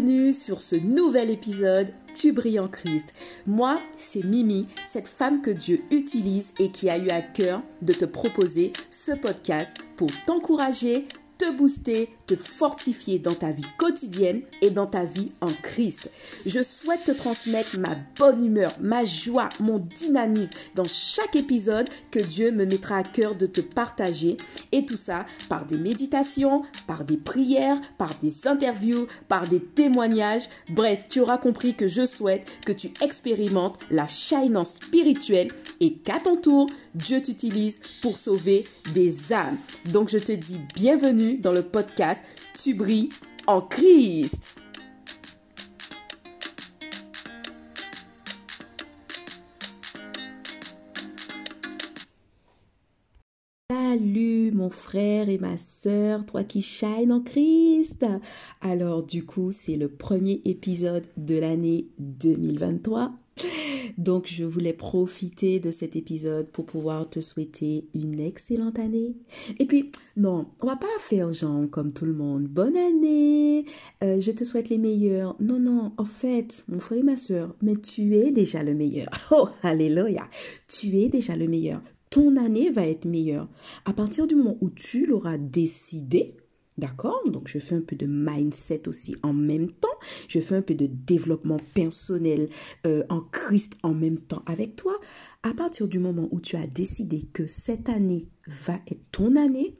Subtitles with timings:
[0.00, 3.12] bienvenue sur ce nouvel épisode Tu brilles en Christ.
[3.46, 7.92] Moi, c'est Mimi, cette femme que Dieu utilise et qui a eu à cœur de
[7.92, 11.06] te proposer ce podcast pour t'encourager,
[11.40, 16.10] te booster, te fortifier dans ta vie quotidienne et dans ta vie en Christ.
[16.44, 22.18] Je souhaite te transmettre ma bonne humeur, ma joie, mon dynamisme dans chaque épisode que
[22.18, 24.36] Dieu me mettra à cœur de te partager.
[24.70, 30.50] Et tout ça par des méditations, par des prières, par des interviews, par des témoignages.
[30.68, 36.20] Bref, tu auras compris que je souhaite que tu expérimentes la chaînance spirituelle et qu'à
[36.20, 39.58] ton tour, Dieu t'utilise pour sauver des âmes.
[39.92, 42.22] Donc je te dis bienvenue dans le podcast
[42.54, 43.10] Tu brilles
[43.46, 44.54] en Christ.
[53.70, 58.04] Salut mon frère et ma sœur, toi qui shine en Christ.
[58.60, 63.12] Alors du coup, c'est le premier épisode de l'année 2023
[63.98, 69.14] donc, je voulais profiter de cet épisode pour pouvoir te souhaiter une excellente année.
[69.58, 72.44] Et puis, non, on va pas faire genre comme tout le monde.
[72.44, 73.64] Bonne année,
[74.02, 75.36] euh, je te souhaite les meilleurs.
[75.40, 79.08] Non, non, en fait, mon frère et ma soeur, mais tu es déjà le meilleur.
[79.32, 80.28] Oh, alléluia.
[80.66, 81.80] Tu es déjà le meilleur.
[82.10, 83.48] Ton année va être meilleure.
[83.84, 86.34] À partir du moment où tu l'auras décidé,
[86.80, 87.20] D'accord?
[87.26, 89.88] Donc, je fais un peu de mindset aussi en même temps.
[90.28, 92.48] Je fais un peu de développement personnel
[92.86, 94.94] euh, en Christ en même temps avec toi.
[95.42, 99.76] À partir du moment où tu as décidé que cette année va être ton année,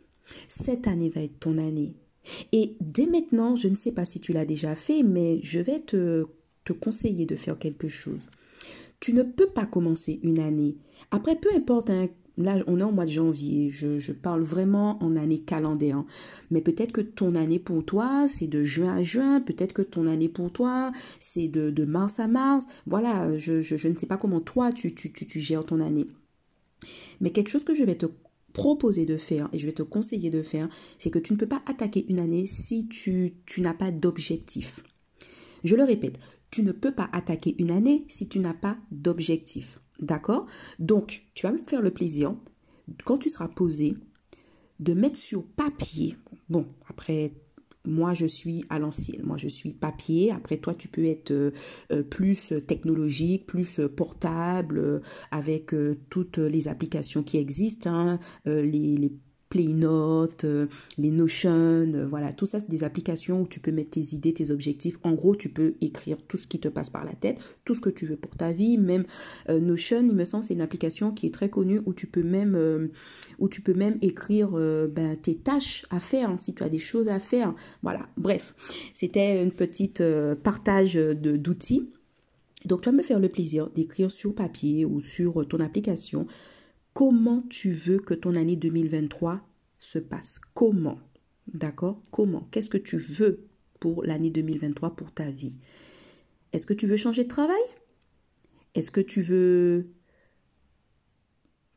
[0.46, 1.94] cette année va être ton année.
[2.52, 5.80] Et dès maintenant, je ne sais pas si tu l'as déjà fait, mais je vais
[5.80, 6.26] te,
[6.66, 8.26] te conseiller de faire quelque chose.
[9.00, 10.76] Tu ne peux pas commencer une année.
[11.10, 12.08] Après, peu importe hein,
[12.42, 13.70] Là, on est au mois de janvier.
[13.70, 16.04] Je, parle vraiment en année calendaire.
[16.50, 19.40] Mais peut-être que ton année pour toi, c'est de juin à juin.
[19.40, 22.66] Peut-être que ton année pour toi, c'est de, mars à mars.
[22.86, 24.92] Voilà, je, ne sais pas comment toi, tu,
[25.36, 26.06] gères ton année.
[27.20, 28.06] Mais quelque chose que je vais te
[28.52, 31.46] proposer de faire et je vais te conseiller de faire, c'est que tu ne peux
[31.46, 34.82] pas attaquer une année si tu n'as pas d'objectif.
[35.62, 36.18] Je le répète,
[36.50, 39.80] tu ne peux pas attaquer une année si tu n'as pas d'objectif.
[40.00, 40.46] D'accord?
[40.78, 42.34] Donc, tu vas me faire le plaisir,
[43.04, 43.94] quand tu seras posé,
[44.80, 46.16] de mettre sur papier.
[46.48, 47.32] Bon, après,
[47.84, 49.22] moi, je suis à l'ancienne.
[49.24, 50.30] Moi, je suis papier.
[50.32, 51.50] Après, toi, tu peux être euh,
[51.92, 59.12] euh, plus technologique, plus portable, avec euh, toutes les applications qui existent, hein, les
[59.50, 60.66] Playnote, euh,
[60.96, 64.32] les Notion, euh, voilà, tout ça c'est des applications où tu peux mettre tes idées,
[64.32, 64.96] tes objectifs.
[65.02, 67.80] En gros, tu peux écrire tout ce qui te passe par la tête, tout ce
[67.80, 68.78] que tu veux pour ta vie.
[68.78, 69.04] Même
[69.48, 72.22] euh, Notion, il me semble, c'est une application qui est très connue où tu peux
[72.22, 72.56] même,
[74.02, 77.52] écrire ben, tes tâches à faire, hein, si tu as des choses à faire.
[77.82, 78.54] Voilà, bref,
[78.94, 80.02] c'était une petite
[80.44, 81.90] partage d'outils.
[82.66, 86.26] Donc, tu vas me faire le plaisir d'écrire sur papier ou sur ton application
[86.94, 89.40] comment tu veux que ton année 2023
[89.78, 90.40] se passe?
[90.54, 90.98] Comment?
[91.46, 92.02] D'accord?
[92.10, 92.48] Comment?
[92.50, 93.46] Qu'est-ce que tu veux
[93.78, 95.56] pour l'année 2023 pour ta vie?
[96.52, 97.62] Est-ce que tu veux changer de travail?
[98.74, 99.88] Est-ce que tu veux,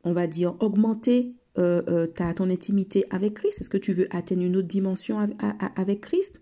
[0.04, 3.62] on va dire, augmenter euh, euh, ta, ton intimité avec Christ?
[3.62, 5.20] Est-ce que tu veux atteindre une autre dimension
[5.76, 6.42] avec Christ?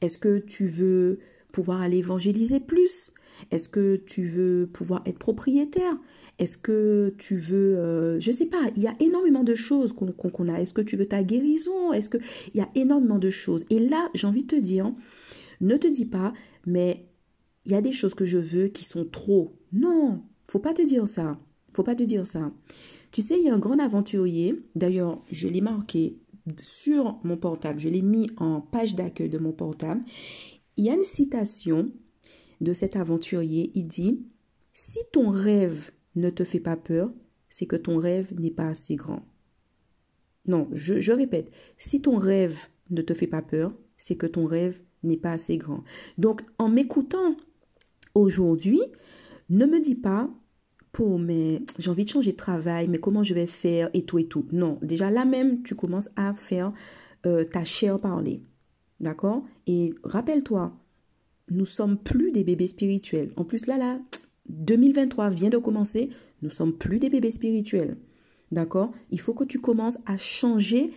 [0.00, 1.20] Est-ce que tu veux
[1.52, 3.12] pouvoir aller évangéliser plus?
[3.50, 5.96] Est-ce que tu veux pouvoir être propriétaire?
[6.38, 9.92] Est-ce que tu veux, euh, je ne sais pas, il y a énormément de choses
[9.92, 10.60] qu'on a.
[10.60, 11.92] Est-ce que tu veux ta guérison?
[11.92, 12.18] Est-ce que
[12.54, 13.64] il y a énormément de choses.
[13.70, 14.92] Et là, j'ai envie de te dire,
[15.60, 16.32] ne te dis pas,
[16.66, 17.06] mais
[17.66, 19.58] il y a des choses que je veux qui sont trop.
[19.72, 21.38] Non, faut pas te dire ça.
[21.72, 22.50] Faut pas te dire ça.
[23.12, 24.60] Tu sais, il y a un grand aventurier.
[24.74, 26.18] D'ailleurs, je l'ai marqué
[26.58, 27.78] sur mon portable.
[27.78, 30.02] Je l'ai mis en page d'accueil de mon portable.
[30.76, 31.92] Il y a une citation
[32.60, 33.70] de cet aventurier.
[33.74, 34.22] Il dit,
[34.72, 37.12] si ton rêve ne te fais pas peur,
[37.48, 39.24] c'est que ton rêve n'est pas assez grand.
[40.46, 42.56] Non, je, répète, si ton rêve
[42.90, 45.84] ne te fait pas peur, c'est que ton rêve n'est pas assez grand.
[46.18, 47.36] Donc, en m'écoutant
[48.14, 48.80] aujourd'hui,
[49.50, 50.30] ne me dis pas,
[50.92, 53.90] pour mais j'ai envie de changer de travail, mais comment je vais faire?
[53.94, 54.46] et tout et tout.
[54.52, 56.72] Non, déjà là même, tu commences à faire
[57.26, 58.42] euh, ta chair parler.
[58.98, 59.44] D'accord?
[59.66, 60.76] Et rappelle-toi,
[61.50, 63.32] nous sommes plus des bébés spirituels.
[63.36, 63.98] En plus, là, là,
[64.48, 66.10] 2023 vient de commencer,
[66.42, 67.96] nous sommes plus des bébés spirituels.
[68.50, 68.92] D'accord?
[69.10, 70.92] Il faut que tu commences à changer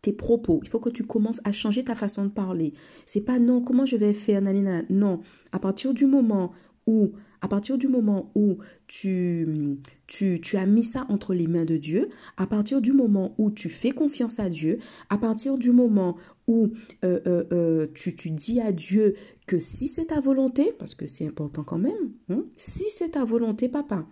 [0.00, 0.60] tes propos.
[0.62, 2.74] Il faut que tu commences à changer ta façon de parler.
[3.06, 4.42] C'est pas non, comment je vais faire
[4.90, 5.20] Non,
[5.52, 6.52] à partir du moment
[6.86, 11.64] où, à partir du moment où tu, tu, tu, as mis ça entre les mains
[11.64, 14.78] de Dieu, à partir du moment où tu fais confiance à Dieu,
[15.10, 16.16] à partir du moment
[16.46, 16.72] où
[17.04, 19.14] euh, euh, euh, tu, tu, dis à Dieu
[19.46, 23.24] que si c'est ta volonté, parce que c'est important quand même, hein, si c'est ta
[23.24, 24.06] volonté, papa,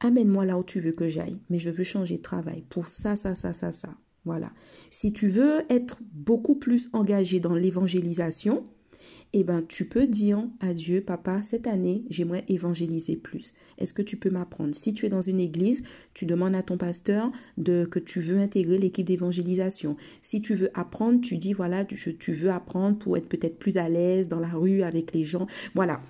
[0.00, 3.16] amène-moi là où tu veux que j'aille, mais je veux changer de travail pour ça,
[3.16, 3.96] ça, ça, ça, ça.
[4.24, 4.52] Voilà.
[4.90, 8.64] Si tu veux être beaucoup plus engagé dans l'évangélisation,
[9.32, 13.54] eh ben, tu peux dire à Dieu, papa, cette année, j'aimerais évangéliser plus.
[13.78, 14.74] Est-ce que tu peux m'apprendre?
[14.74, 15.82] Si tu es dans une église,
[16.14, 19.96] tu demandes à ton pasteur de, que tu veux intégrer l'équipe d'évangélisation.
[20.22, 23.76] Si tu veux apprendre, tu dis, voilà, tu, tu veux apprendre pour être peut-être plus
[23.76, 25.46] à l'aise dans la rue avec les gens.
[25.74, 26.00] Voilà.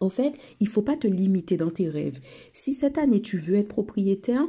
[0.00, 2.20] Au fait, il faut pas te limiter dans tes rêves.
[2.54, 4.46] Si cette année tu veux être propriétaire,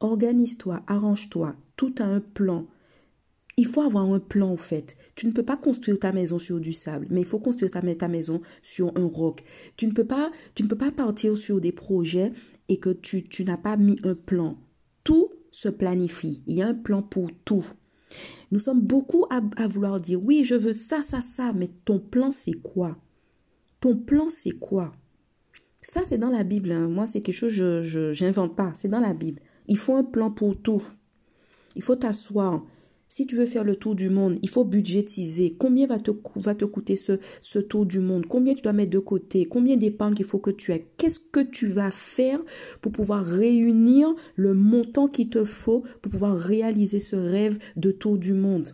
[0.00, 1.56] organise-toi, arrange-toi.
[1.76, 2.66] Tout a un plan.
[3.56, 4.96] Il faut avoir un plan, en fait.
[5.14, 8.08] Tu ne peux pas construire ta maison sur du sable, mais il faut construire ta,
[8.08, 9.44] maison sur un roc.
[9.76, 12.32] Tu ne peux pas, tu ne peux pas partir sur des projets
[12.68, 14.56] et que tu, tu n'as pas mis un plan.
[15.04, 16.42] Tout se planifie.
[16.46, 17.66] Il y a un plan pour tout.
[18.50, 21.98] Nous sommes beaucoup à, à vouloir dire oui, je veux ça, ça, ça, mais ton
[21.98, 22.96] plan, c'est quoi?
[23.80, 24.92] Ton plan, c'est quoi?
[25.82, 26.70] Ça, c'est dans la Bible.
[26.70, 26.88] Hein.
[26.88, 28.70] Moi, c'est quelque chose je n'invente pas.
[28.74, 29.42] C'est dans la Bible.
[29.66, 30.82] Il faut un plan pour tout.
[31.76, 32.64] Il faut t'asseoir.
[33.14, 35.54] Si tu veux faire le tour du monde, il faut budgétiser.
[35.58, 36.10] Combien va te,
[36.64, 38.24] coûter ce, tour du monde?
[38.24, 39.44] Combien tu dois mettre de côté?
[39.44, 40.88] Combien d'épargne il faut que tu aies?
[40.96, 42.40] Qu'est-ce que tu vas faire
[42.80, 48.16] pour pouvoir réunir le montant qu'il te faut pour pouvoir réaliser ce rêve de tour
[48.16, 48.70] du monde?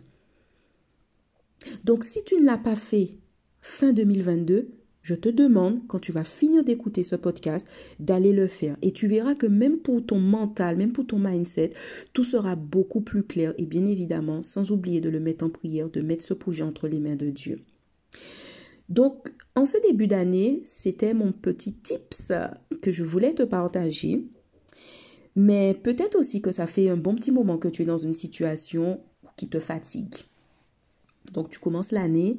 [1.83, 3.17] Donc, si tu ne l'as pas fait
[3.59, 4.69] fin 2022,
[5.01, 7.67] je te demande, quand tu vas finir d'écouter ce podcast,
[7.99, 8.77] d'aller le faire.
[8.81, 11.71] Et tu verras que même pour ton mental, même pour ton mindset,
[12.13, 13.53] tout sera beaucoup plus clair.
[13.57, 16.87] Et bien évidemment, sans oublier de le mettre en prière, de mettre ce projet entre
[16.87, 17.61] les mains de Dieu.
[18.89, 22.33] Donc, en ce début d'année, c'était mon petit tips
[22.81, 24.25] que je voulais te partager.
[25.35, 28.13] Mais peut-être aussi que ça fait un bon petit moment que tu es dans une
[28.13, 28.99] situation
[29.37, 30.15] qui te fatigue.
[31.31, 32.37] Donc, tu commences l'année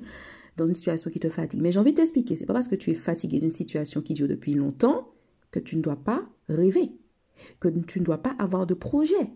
[0.61, 1.61] dans une situation qui te fatigue.
[1.61, 4.15] Mais j'ai envie de t'expliquer, c'est pas parce que tu es fatigué d'une situation qui
[4.15, 5.12] dure depuis longtemps
[5.51, 6.93] que tu ne dois pas rêver,
[7.59, 9.33] que tu ne dois pas avoir de projet.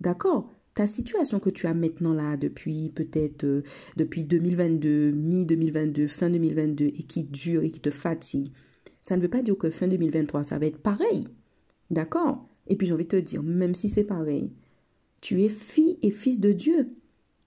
[0.00, 0.52] D'accord?
[0.74, 3.62] Ta situation que tu as maintenant là depuis peut-être euh,
[3.96, 8.52] depuis 2022, mi-2022, fin 2022 et qui dure et qui te fatigue,
[9.00, 11.24] ça ne veut pas dire que fin 2023 ça va être pareil.
[11.90, 12.46] D'accord?
[12.66, 14.52] Et puis j'ai envie de te dire, même si c'est pareil,
[15.22, 16.90] tu es fille et fils de Dieu.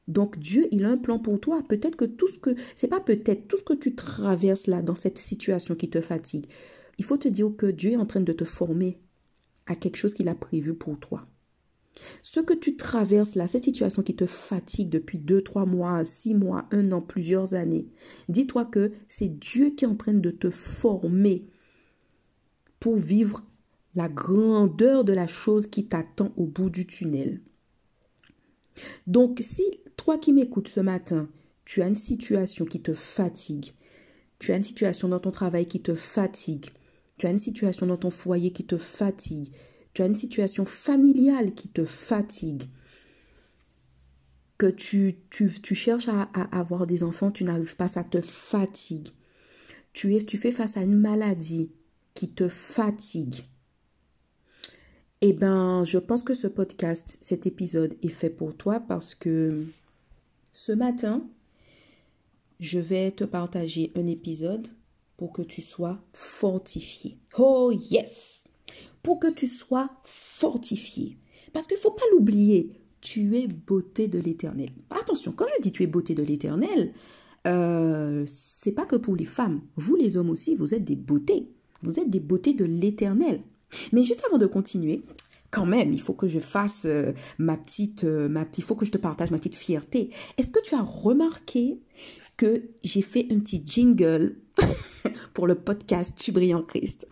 [0.10, 1.64] Donc Dieu, il a un plan pour toi.
[1.70, 4.96] Peut-être que tout ce que, c'est pas peut-être, tout ce que tu traverses là, dans
[4.96, 6.48] cette situation qui te fatigue,
[6.98, 9.00] il faut te dire que Dieu est en train de te former
[9.68, 11.28] à quelque chose qu'il a prévu pour toi.
[12.24, 16.34] Ce que tu traverses là, cette situation qui te fatigue depuis deux, trois mois, six
[16.34, 17.88] mois, un an, plusieurs années,
[18.30, 21.46] dis-toi que c'est Dieu qui est en train de te former
[22.80, 23.44] pour vivre
[23.94, 27.42] la grandeur de la chose qui t'attend au bout du tunnel.
[29.08, 29.64] Donc si
[30.00, 31.28] toi qui m'écoutes ce matin,
[31.66, 33.74] tu as une situation qui te fatigue,
[34.40, 36.68] tu as une situation dans ton travail qui te fatigue,
[37.18, 39.52] tu as une situation dans ton foyer qui te fatigue,
[39.94, 42.64] tu as une situation familiale qui te fatigue,
[44.58, 45.18] que tu,
[45.74, 49.10] cherches à, avoir des enfants, tu n'arrives pas, ça te fatigue.
[49.92, 51.72] Tu fais face à une maladie
[52.14, 53.44] qui te fatigue.
[55.20, 59.66] Eh bien, je pense que ce podcast, cet épisode est fait pour toi parce que
[60.52, 61.28] ce matin,
[62.60, 64.68] je vais te partager un épisode
[65.18, 67.18] pour que tu sois fortifié.
[67.38, 68.48] Oh yes!
[69.04, 71.18] Pour que tu sois fortifié.
[71.54, 72.70] Parce qu'il ne faut pas l'oublier,
[73.02, 74.70] tu es beauté de l'éternel.
[74.90, 76.94] Attention, quand je dis tu es beauté de l'éternel,
[77.48, 79.62] euh, c'est pas que pour les femmes.
[79.76, 81.48] Vous les hommes aussi, vous êtes des beautés.
[81.82, 83.42] Vous êtes des beautés de l'éternel.
[83.94, 85.04] Mais juste avant de continuer,
[85.52, 88.76] quand même, il faut que je fasse euh, ma petite, euh, ma petite, il faut
[88.76, 90.10] que je te partage ma petite fierté.
[90.38, 91.80] Est-ce que tu as remarqué
[92.38, 94.38] que j'ai fait un petit jingle
[95.34, 97.08] pour le podcast Tu brilles Christ?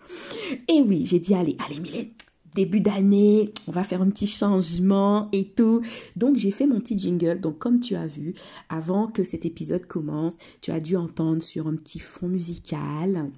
[0.68, 2.10] Et oui, j'ai dit allez, allez Mylène,
[2.54, 5.82] début d'année, on va faire un petit changement et tout.
[6.16, 7.40] Donc j'ai fait mon petit jingle.
[7.40, 8.34] Donc comme tu as vu,
[8.70, 13.32] avant que cet épisode commence, tu as dû entendre sur un petit fond musical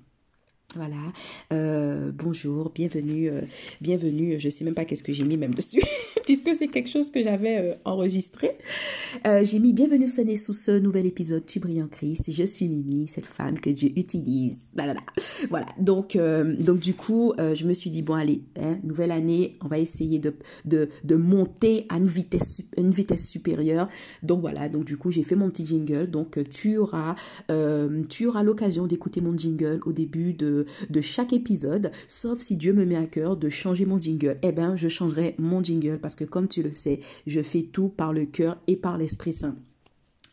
[0.76, 0.98] voilà,
[1.52, 3.42] euh, bonjour, bienvenue, euh,
[3.82, 4.40] bienvenue.
[4.40, 5.82] Je sais même pas qu'est-ce que j'ai mis même dessus,
[6.26, 8.52] puisque c'est quelque chose que j'avais euh, enregistré.
[9.42, 12.32] j'ai mis bienvenue sonner sous ce nouvel épisode Tu brilles en Christ.
[12.32, 14.68] Je suis Mimi, cette femme que Dieu utilise.
[14.76, 14.94] Voilà,
[15.50, 15.66] voilà.
[15.80, 16.16] Donc,
[16.80, 21.16] du coup, je me suis dit bon allez, hein, nouvelle année, on va essayer de,
[21.16, 23.88] monter à une vitesse, une vitesse supérieure.
[24.22, 26.12] Donc voilà, donc du coup j'ai fait mon petit jingle.
[26.12, 27.16] Donc tu auras,
[28.08, 30.59] tu auras l'occasion d'écouter mon jingle au début de
[30.90, 34.38] de, chaque épisode, sauf si Dieu me met à cœur de changer mon jingle.
[34.42, 37.90] Eh bien, je changerai mon jingle parce que comme tu le sais, je fais tout
[37.90, 39.56] par le cœur et par l'Esprit Saint.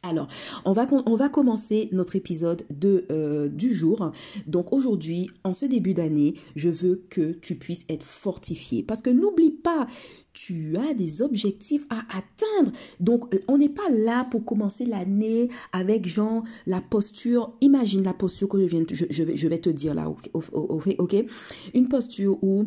[0.08, 0.28] Alors,
[0.64, 4.12] on va, on va commencer notre épisode de, euh, du jour.
[4.46, 8.82] Donc aujourd'hui, en ce début d'année, je veux que tu puisses être fortifié.
[8.82, 9.86] Parce que n'oublie pas,
[10.32, 12.72] tu as des objectifs à atteindre.
[13.00, 17.54] Donc, on n'est pas là pour commencer l'année avec genre la posture.
[17.62, 20.12] Imagine la posture que je viens, je, vais, je vais te dire là?
[21.74, 22.66] Une posture où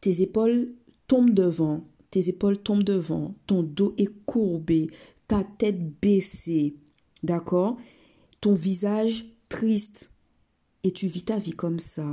[0.00, 0.72] tes épaules
[1.06, 4.90] tombent devant, tes épaules tombent devant, ton dos est courbé,
[5.30, 6.74] ta tête baissée,
[7.22, 7.76] d'accord?
[8.40, 10.10] Ton visage triste
[10.82, 12.04] et tu vis ta vie comme ça.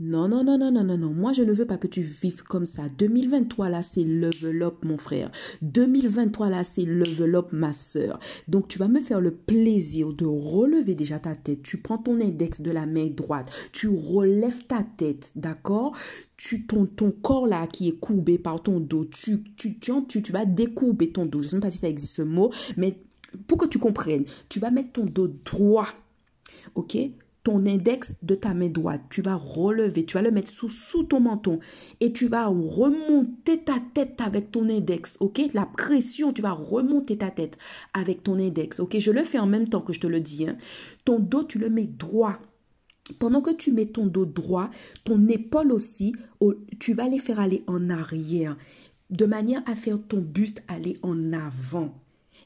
[0.00, 1.10] Non, non, non, non, non, non, non.
[1.10, 2.88] Moi, je ne veux pas que tu vives comme ça.
[2.98, 5.30] 2023, là, c'est level up, mon frère.
[5.60, 8.18] 2023, là, c'est level up, ma soeur.
[8.48, 11.62] Donc, tu vas me faire le plaisir de relever déjà ta tête.
[11.62, 13.50] Tu prends ton index de la main droite.
[13.72, 15.94] Tu relèves ta tête, d'accord?
[16.36, 20.32] Tu, ton, ton corps là qui est courbé par ton dos, tu, tu, tu, tu
[20.32, 21.42] vas décourber ton dos.
[21.42, 22.98] Je ne sais pas si ça existe ce mot, mais
[23.46, 25.88] pour que tu comprennes, tu vas mettre ton dos droit,
[26.74, 26.96] ok?
[27.44, 31.20] Ton index de ta main droite, tu vas relever, tu vas le mettre sous, ton
[31.20, 31.58] menton
[32.00, 35.40] et tu vas remonter ta tête avec ton index, ok?
[35.52, 37.58] La pression, tu vas remonter ta tête
[37.94, 38.98] avec ton index, ok?
[38.98, 40.46] Je le fais en même temps que je te le dis.
[40.46, 40.56] Hein.
[41.04, 42.38] Ton dos, tu le mets droit.
[43.18, 44.70] Pendant que tu mets ton dos droit,
[45.04, 46.14] ton épaule aussi,
[46.78, 48.56] tu vas les faire aller en arrière,
[49.10, 51.92] de manière à faire ton buste aller en avant.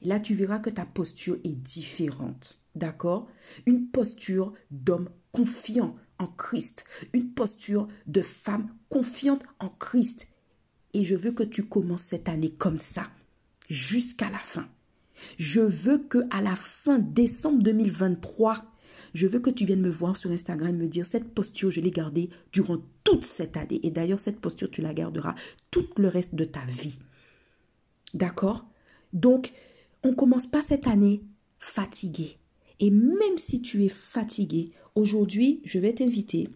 [0.02, 2.65] Là, tu verras que ta posture est différente.
[2.76, 3.26] D'accord?
[3.64, 6.84] Une posture d'homme confiant en Christ.
[7.12, 10.28] Une posture de femme confiante en Christ.
[10.92, 13.10] Et je veux que tu commences cette année comme ça,
[13.68, 14.68] jusqu'à la fin.
[15.38, 18.64] Je veux que à la fin décembre 2023,
[19.14, 21.80] je veux que tu viennes me voir sur Instagram et me dire cette posture, je
[21.80, 23.80] l'ai gardée durant toute cette année.
[23.82, 25.34] Et d'ailleurs, cette posture, tu la garderas
[25.70, 26.98] tout le reste de ta vie.
[28.12, 28.68] D'accord?
[29.14, 29.52] Donc,
[30.02, 31.22] on ne commence pas cette année
[31.58, 32.38] fatigué.
[32.80, 36.48] Et même si tu es fatigué, aujourd'hui, je vais t'inviter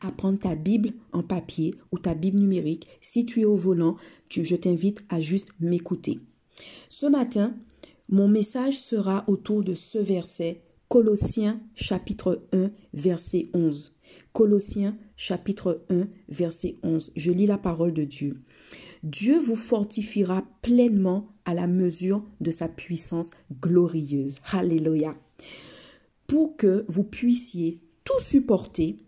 [0.00, 2.86] à prendre ta Bible en papier ou ta Bible numérique.
[3.00, 3.96] Si tu es au volant,
[4.28, 6.20] je t'invite à juste m'écouter.
[6.88, 7.54] Ce matin,
[8.08, 13.94] mon message sera autour de ce verset, Colossiens chapitre 1, verset 11.
[14.32, 17.12] Colossiens chapitre 1, verset 11.
[17.14, 18.40] Je lis la parole de Dieu.
[19.02, 24.40] Dieu vous fortifiera pleinement à la mesure de sa puissance glorieuse.
[24.52, 25.16] Alléluia.
[26.26, 28.98] Pour que vous puissiez tout supporter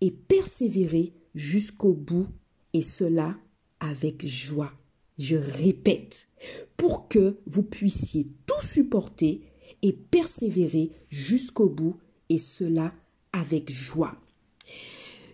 [0.00, 2.26] et persévérer jusqu'au bout,
[2.72, 3.36] et cela
[3.80, 4.72] avec joie.
[5.18, 6.28] Je répète,
[6.76, 9.42] pour que vous puissiez tout supporter
[9.82, 11.96] et persévérer jusqu'au bout,
[12.28, 12.94] et cela
[13.32, 14.16] avec joie.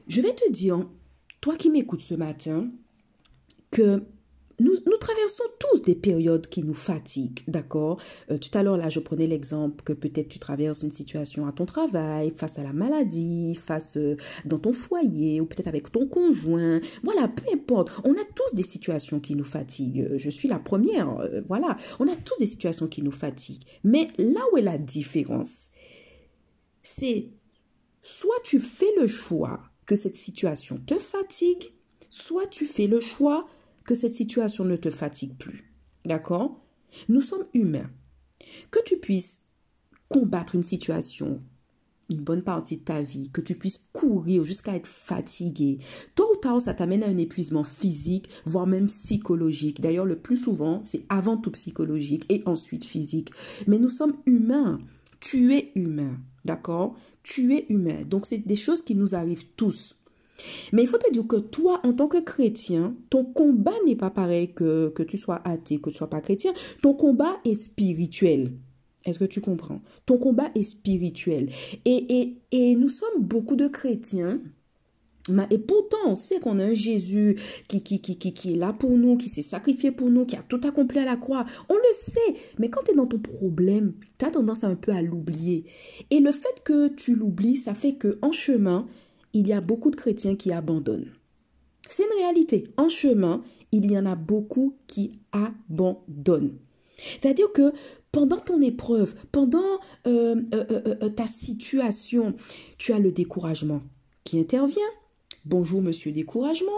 [0.09, 0.89] Je vais te dire,
[1.41, 2.71] toi qui m'écoutes ce matin,
[3.77, 4.03] que
[4.59, 8.01] nous, nous, traversons tous des périodes qui nous fatiguent, d'accord?
[8.31, 11.53] Euh, Tout à l'heure, là, je prenais l'exemple que peut-être tu traverses une situation à
[11.53, 14.17] ton travail, face à la maladie, face euh,
[14.47, 16.81] dans ton foyer, ou peut-être avec ton conjoint.
[17.03, 17.91] Voilà, peu importe.
[18.05, 20.13] On a tous des situations qui nous fatiguent.
[20.17, 21.77] Je suis la première, euh, voilà.
[22.01, 23.65] On a tous des situations qui nous fatiguent.
[23.85, 25.71] Mais là où est la différence,
[26.83, 27.29] c'est
[28.03, 31.75] soit tu fais le choix que cette situation te fatigue,
[32.09, 33.47] soit tu fais le choix
[33.87, 35.73] que cette situation ne te fatigue plus.
[36.05, 36.65] D'accord?
[37.09, 37.91] Nous sommes humains.
[38.71, 39.43] Que tu puisses
[40.09, 41.43] combattre une situation
[42.09, 45.79] une bonne partie de ta vie, que tu puisses courir jusqu'à être fatigué,
[46.15, 49.81] tôt ou tard, ça t'amène à un épuisement physique, voire même psychologique.
[49.81, 53.31] D'ailleurs, le plus souvent, c'est avant tout psychologique et ensuite physique.
[53.67, 54.79] Mais nous sommes humains.
[55.21, 56.97] Tu es humain, d'accord?
[57.23, 58.03] Tu es humain.
[58.05, 59.97] Donc, c'est des choses qui nous arrivent tous.
[60.73, 64.11] Mais il faut te dire que toi, en tant que chrétien, ton combat n'est pas
[64.11, 66.53] pareil que, que tu sois athée, que tu sois pas chrétien.
[66.83, 68.53] Ton combat est spirituel.
[69.05, 69.81] Est-ce que tu comprends?
[70.05, 71.51] Ton combat est spirituel.
[71.85, 74.41] Et, et, et nous sommes beaucoup de chrétiens
[75.51, 77.37] et pourtant, on sait qu'on a un Jésus
[77.69, 80.37] qui, qui, qui, qui, qui est là pour nous, qui s'est sacrifié pour nous, qui
[80.37, 81.45] a tout accompli à la croix.
[81.69, 82.35] On le sait.
[82.59, 85.65] Mais quand tu es dans ton problème, tu as tendance un peu à l'oublier.
[86.11, 88.87] Et le fait que tu l'oublies, ça fait que en chemin,
[89.39, 91.13] il y a beaucoup de chrétiens qui abandonnent.
[91.89, 92.69] C'est une réalité.
[92.77, 96.59] En chemin, il y en a beaucoup qui abandonnent.
[97.21, 97.73] C'est-à-dire que
[98.13, 99.59] pendant ton épreuve, pendant
[100.07, 102.35] euh, euh, euh, ta situation,
[102.79, 103.83] tu as le découragement
[104.25, 104.83] qui intervient.
[105.45, 106.71] Bonjour, monsieur découragement.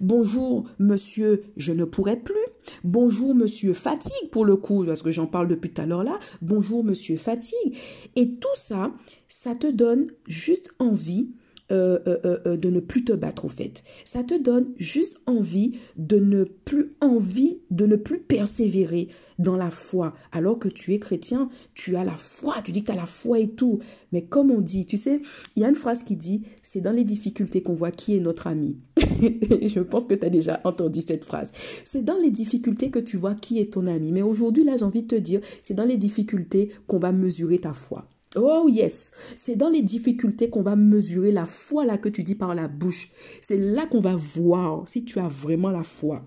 [0.00, 2.36] Bonjour, monsieur, je ne pourrai plus.
[2.84, 6.18] Bonjour, monsieur fatigue pour le coup, parce que j'en parle depuis tout à l'heure là.
[6.42, 7.76] Bonjour, monsieur fatigue.
[8.16, 8.92] Et tout ça,
[9.26, 11.30] ça te donne juste envie
[11.70, 13.84] euh, euh, euh, de ne plus te battre au fait.
[14.06, 19.08] Ça te donne juste envie de ne plus envie de ne plus persévérer
[19.38, 20.14] dans la foi.
[20.32, 23.04] Alors que tu es chrétien, tu as la foi, tu dis que tu as la
[23.04, 23.80] foi et tout.
[24.12, 25.20] Mais comme on dit, tu sais,
[25.56, 28.20] il y a une phrase qui dit, c'est dans les difficultés qu'on voit qui est
[28.20, 28.78] notre ami.
[28.96, 31.52] Je pense que tu as déjà entendu cette phrase.
[31.84, 34.10] C'est dans les difficultés que tu vois qui est ton ami.
[34.10, 37.58] Mais aujourd'hui, là, j'ai envie de te dire, c'est dans les difficultés qu'on va mesurer
[37.58, 38.08] ta foi.
[38.36, 42.34] Oh yes, c'est dans les difficultés qu'on va mesurer la foi là que tu dis
[42.34, 43.10] par la bouche.
[43.40, 46.22] C'est là qu'on va voir si tu as vraiment la foi.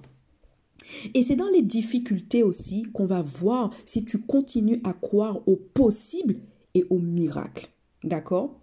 [1.13, 5.55] Et c'est dans les difficultés aussi qu'on va voir si tu continues à croire au
[5.55, 6.37] possible
[6.73, 7.69] et au miracle.
[8.03, 8.59] D'accord?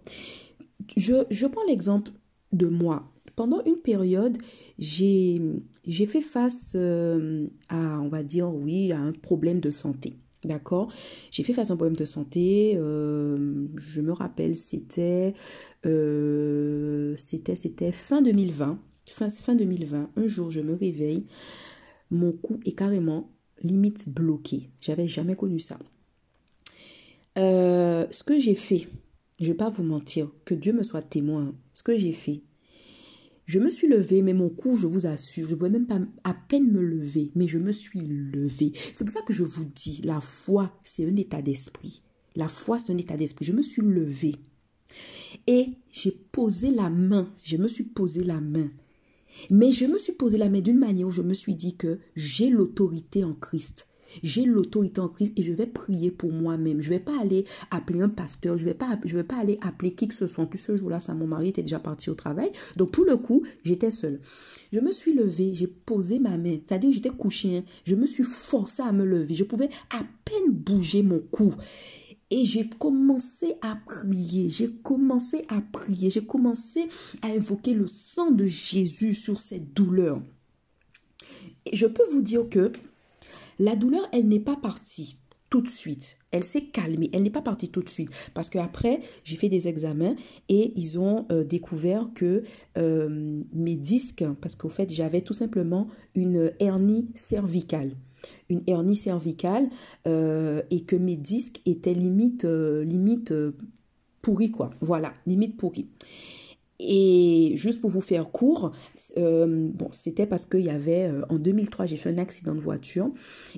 [0.97, 2.11] Je, prends l'exemple
[2.51, 3.11] de moi.
[3.35, 4.37] Pendant une période,
[4.77, 5.39] j'ai
[5.87, 10.17] fait face euh, à, on va dire, oui, à un problème de santé.
[10.45, 10.91] D'accord
[11.31, 12.73] J'ai fait face à un problème de santé.
[12.77, 15.33] Euh, je me rappelle, c'était
[15.85, 18.79] euh, c'était c'était fin 2020.
[19.09, 20.11] Fin, fin 2020.
[20.15, 21.25] Un jour, je me réveille.
[22.09, 23.29] Mon cou est carrément
[23.61, 24.69] limite bloqué.
[24.79, 25.77] J'avais jamais connu ça.
[27.37, 28.87] Euh, ce que j'ai fait,
[29.39, 31.53] je ne vais pas vous mentir, que Dieu me soit témoin.
[31.73, 32.41] Ce que j'ai fait,
[33.49, 35.99] je me suis levée, mais mon cou, je vous assure, je ne pouvais même pas
[36.23, 38.73] à peine me lever, mais je me suis levée.
[38.93, 42.03] C'est pour ça que je vous dis, la foi, c'est un état d'esprit.
[42.35, 43.45] La foi, c'est un état d'esprit.
[43.45, 44.35] Je me suis levée
[45.47, 47.33] et j'ai posé la main.
[47.41, 48.69] Je me suis posé la main.
[49.49, 51.97] Mais je me suis posé la main d'une manière où je me suis dit que
[52.15, 53.87] j'ai l'autorité en Christ.
[54.23, 56.81] J'ai l'autorité en Christ et je vais prier pour moi-même.
[56.81, 59.57] Je ne vais pas aller appeler un pasteur, je ne vais, pas, vais pas aller
[59.61, 60.43] appeler qui que ce soit.
[60.43, 62.49] En ce jour-là, ça, mon mari était déjà parti au travail.
[62.75, 64.19] Donc, pour le coup, j'étais seule.
[64.71, 66.57] Je me suis levée, j'ai posé ma main.
[66.67, 67.57] C'est-à-dire j'étais couchée.
[67.57, 67.63] Hein.
[67.85, 69.35] Je me suis forcée à me lever.
[69.35, 71.53] Je pouvais à peine bouger mon cou.
[72.31, 76.87] Et j'ai commencé à prier, j'ai commencé à prier, j'ai commencé
[77.23, 80.21] à invoquer le sang de Jésus sur cette douleur.
[81.65, 82.71] Et je peux vous dire que
[83.59, 85.17] la douleur, elle n'est pas partie
[85.49, 86.17] tout de suite.
[86.31, 87.09] Elle s'est calmée.
[87.11, 88.09] Elle n'est pas partie tout de suite.
[88.33, 90.15] Parce qu'après, j'ai fait des examens
[90.47, 92.43] et ils ont euh, découvert que
[92.77, 97.95] euh, mes disques, parce qu'au fait, j'avais tout simplement une hernie cervicale.
[98.49, 99.69] Une hernie cervicale
[100.07, 103.33] euh, et que mes disques étaient limite, limite
[104.21, 104.51] pourris.
[104.81, 105.87] Voilà, limite pourris.
[106.79, 108.71] Et juste pour vous faire court,
[109.17, 112.61] euh, bon, c'était parce qu'il y avait, euh, en 2003, j'ai fait un accident de
[112.61, 113.11] voiture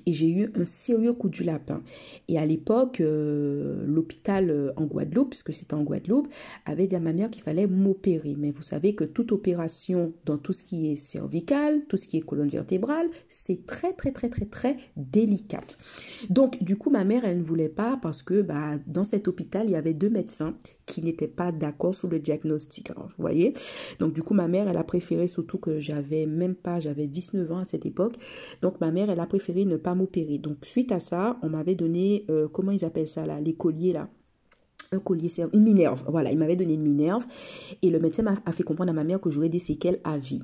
[0.07, 1.83] et j'ai eu un sérieux coup du lapin.
[2.27, 6.29] Et à l'époque, euh, l'hôpital en Guadeloupe, puisque c'était en Guadeloupe,
[6.65, 8.35] avait dit à ma mère qu'il fallait m'opérer.
[8.37, 12.17] Mais vous savez que toute opération dans tout ce qui est cervical, tout ce qui
[12.17, 15.77] est colonne vertébrale, c'est très, très, très, très, très délicate.
[16.29, 19.67] Donc, du coup, ma mère, elle ne voulait pas parce que bah, dans cet hôpital,
[19.67, 20.55] il y avait deux médecins
[20.87, 23.53] qui n'étaient pas d'accord sur le diagnostic vous voyez.
[23.99, 27.51] Donc du coup, ma mère, elle a préféré, surtout que j'avais même pas, j'avais 19
[27.51, 28.15] ans à cette époque.
[28.61, 30.37] Donc ma mère, elle a préféré ne pas m'opérer.
[30.37, 33.93] Donc suite à ça, on m'avait donné, euh, comment ils appellent ça là, les colliers
[33.93, 34.09] là
[34.93, 36.03] un collier, une minerve.
[36.07, 37.25] Voilà, il m'avait donné une minerve
[37.81, 40.41] et le médecin a fait comprendre à ma mère que j'aurais des séquelles à vie.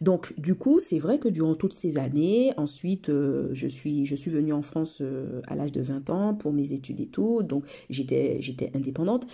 [0.00, 4.14] Donc, du coup, c'est vrai que durant toutes ces années, ensuite, euh, je, suis, je
[4.30, 7.64] venue en France euh, à l'âge de 20 ans pour mes études et tout, donc
[7.90, 8.40] j'étais,
[8.74, 9.26] indépendante.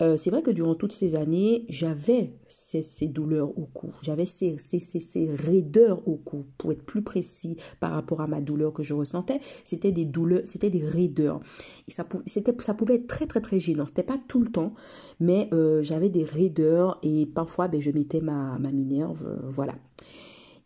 [0.00, 4.26] Euh, c'est vrai que durant toutes ces années, j'avais ces, ces, douleurs au cou, j'avais
[4.26, 8.72] ces, ces, ces, raideurs au cou, pour être plus précis par rapport à ma douleur
[8.72, 11.40] que je ressentais, c'était des douleurs, c'était des raideurs.
[11.88, 13.86] Et ça pouvait être très, très, très gênant.
[13.86, 14.74] C'était pas tout le temps,
[15.20, 15.50] mais
[15.82, 19.74] j'avais des raideurs et parfois, ben, je mettais ma, ma minerve, voilà.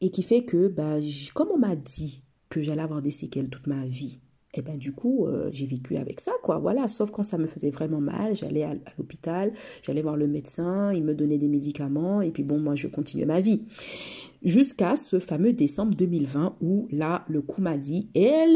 [0.01, 0.97] Et qui fait que, bah,
[1.35, 4.21] comme on m'a dit que j'allais avoir des séquelles toute ma vie,
[4.53, 6.59] et eh ben du coup, euh, j'ai vécu avec ça, quoi.
[6.59, 10.93] Voilà, sauf quand ça me faisait vraiment mal, j'allais à, l'hôpital, j'allais voir le médecin,
[10.93, 13.63] il me donnait des médicaments, et puis bon, moi, je continuais ma vie.
[14.43, 18.47] Jusqu'à ce fameux décembre 2020 où là, le coup m'a dit, eh,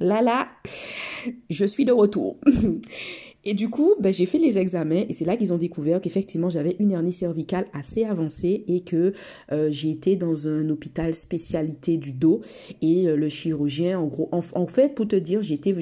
[0.00, 0.48] là, là,
[1.48, 2.38] je suis de retour.
[3.44, 6.50] Et du coup, ben, j'ai fait les examens et c'est là qu'ils ont découvert qu'effectivement
[6.50, 9.12] j'avais une hernie cervicale assez avancée et que
[9.52, 12.40] euh, j'ai été dans un hôpital spécialité du dos
[12.82, 15.74] et euh, le chirurgien, en gros, en, fait, pour te dire, j'étais,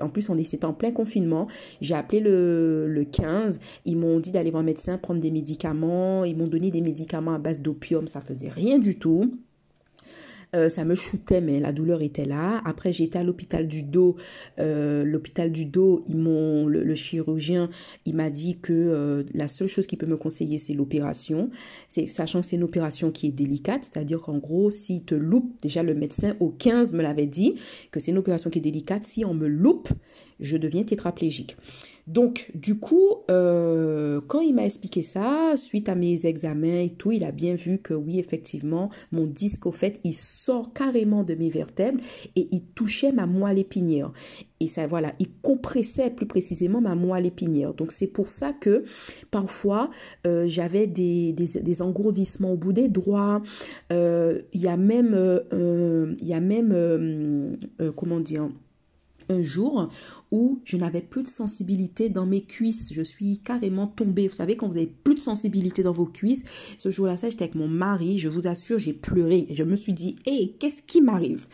[0.00, 1.48] en plus on était en plein confinement,
[1.80, 6.24] j'ai appelé le, le 15, ils m'ont dit d'aller voir un médecin, prendre des médicaments,
[6.24, 9.32] ils m'ont donné des médicaments à base d'opium, ça faisait rien du tout.
[10.54, 12.60] Euh, ça me shootait, mais la douleur était là.
[12.64, 14.16] Après, j'étais à l'hôpital du dos.
[14.58, 17.70] Euh, l'hôpital du dos, ils m'ont, le, chirurgien,
[18.04, 21.50] il m'a dit que euh, la seule chose qui peut me conseiller, c'est l'opération.
[21.88, 25.52] C'est sachant que c'est une opération qui est délicate, c'est-à-dire qu'en gros, s'il te loupe,
[25.62, 27.54] déjà le médecin au 15 me l'avait dit
[27.92, 29.04] que c'est une opération qui est délicate.
[29.04, 29.88] Si on me loupe,
[30.40, 31.56] je deviens tétraplégique.
[32.06, 37.12] Donc, du coup, euh, quand il m'a expliqué ça, suite à mes examens et tout,
[37.12, 41.34] il a bien vu que oui, effectivement, mon disque, au fait, il sort carrément de
[41.34, 42.00] mes vertèbres
[42.36, 44.12] et il touchait ma moelle épinière.
[44.60, 47.74] Et ça, voilà, il compressait plus précisément ma moelle épinière.
[47.74, 48.84] Donc, c'est pour ça que
[49.30, 49.90] parfois,
[50.26, 53.42] euh, j'avais des, engourdissements au bout des doigts.
[53.92, 55.14] Euh, il y a même,
[55.52, 57.56] il y a même
[57.96, 58.50] comment dire,
[59.30, 59.88] un jour
[60.30, 62.92] où je n'avais plus de sensibilité dans mes cuisses.
[62.92, 64.28] Je suis carrément tombée.
[64.28, 66.44] Vous savez, quand vous n'avez plus de sensibilité dans vos cuisses,
[66.76, 68.18] ce jour-là, ça, j'étais avec mon mari.
[68.18, 69.46] Je vous assure, j'ai pleuré.
[69.50, 71.46] Je me suis dit, hé, qu'est-ce qui m'arrive?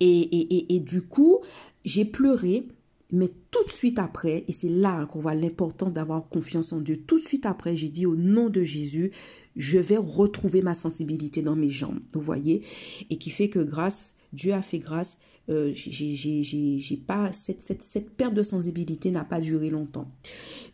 [0.00, 1.38] Et, et, et, du coup,
[1.84, 2.68] j'ai pleuré.
[3.10, 6.98] Mais tout de suite après, et c'est là qu'on voit l'importance d'avoir confiance en Dieu,
[7.06, 9.12] tout de suite après, j'ai dit au nom de Jésus,
[9.56, 12.00] je vais retrouver ma sensibilité dans mes jambes.
[12.12, 12.60] Vous voyez?
[13.08, 15.18] Et qui fait que grâce, Dieu a fait grâce,
[15.50, 20.10] euh, j'ai pas cette, perte de sensibilité n'a pas duré longtemps.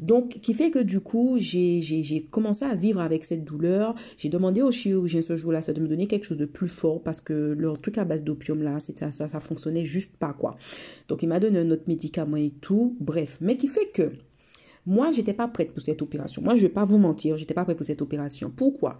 [0.01, 3.95] Donc, qui fait que du coup, j'ai commencé à vivre avec cette douleur.
[4.19, 7.21] J'ai demandé au chirurgien ce jour-là de me donner quelque chose de plus fort parce
[7.21, 10.57] que leur truc à base d'opium là, ça, ça, ça fonctionnait juste pas quoi.
[11.09, 12.97] Donc, il m'a donné un autre médicament et tout.
[13.01, 14.11] Bref, mais qui fait que
[14.87, 16.43] moi, j'étais pas prête pour cette opération.
[16.43, 18.53] Moi, je vais pas vous mentir, j'étais pas prête pour cette opération.
[18.55, 18.99] Pourquoi?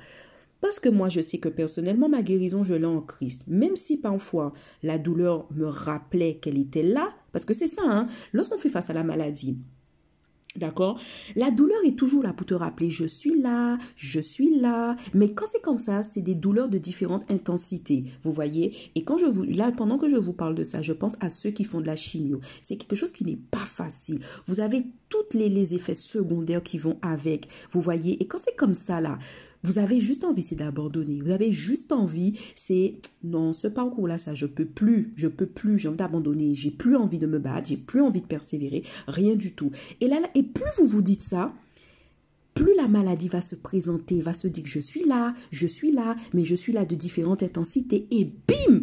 [0.65, 3.43] Parce que moi, je sais que personnellement, ma guérison, je l'ai en Christ.
[3.47, 8.07] Même si parfois la douleur me rappelait qu'elle était là, parce que c'est ça, hein,
[8.33, 9.59] lorsqu'on fait face à la maladie,
[10.57, 11.01] D'accord
[11.35, 14.97] La douleur est toujours là pour te rappeler, je suis là, je suis là.
[15.13, 18.05] Mais quand c'est comme ça, c'est des douleurs de différentes intensités.
[18.23, 19.43] Vous voyez Et quand je vous...
[19.43, 21.87] Là, pendant que je vous parle de ça, je pense à ceux qui font de
[21.87, 22.41] la chimio.
[22.63, 24.21] C'est quelque chose qui n'est pas facile.
[24.47, 27.49] Vous avez tous les, les effets secondaires qui vont avec.
[27.73, 29.19] Vous voyez Et quand c'est comme ça, là,
[29.65, 31.21] vous avez juste envie, c'est d'abandonner.
[31.23, 35.79] Vous avez juste envie, c'est non, ce parcours-là, ça, je peux plus, je peux plus,
[35.79, 39.35] j'ai envie d'abandonner, j'ai plus envie de me battre, j'ai plus envie de persévérer, rien
[39.35, 39.71] du tout.
[40.03, 41.53] Et là, et plus vous vous dites ça,
[42.53, 45.93] plus la maladie va se présenter, va se dire que je suis là, je suis
[45.93, 48.81] là, mais je suis là de différentes intensités, et bim,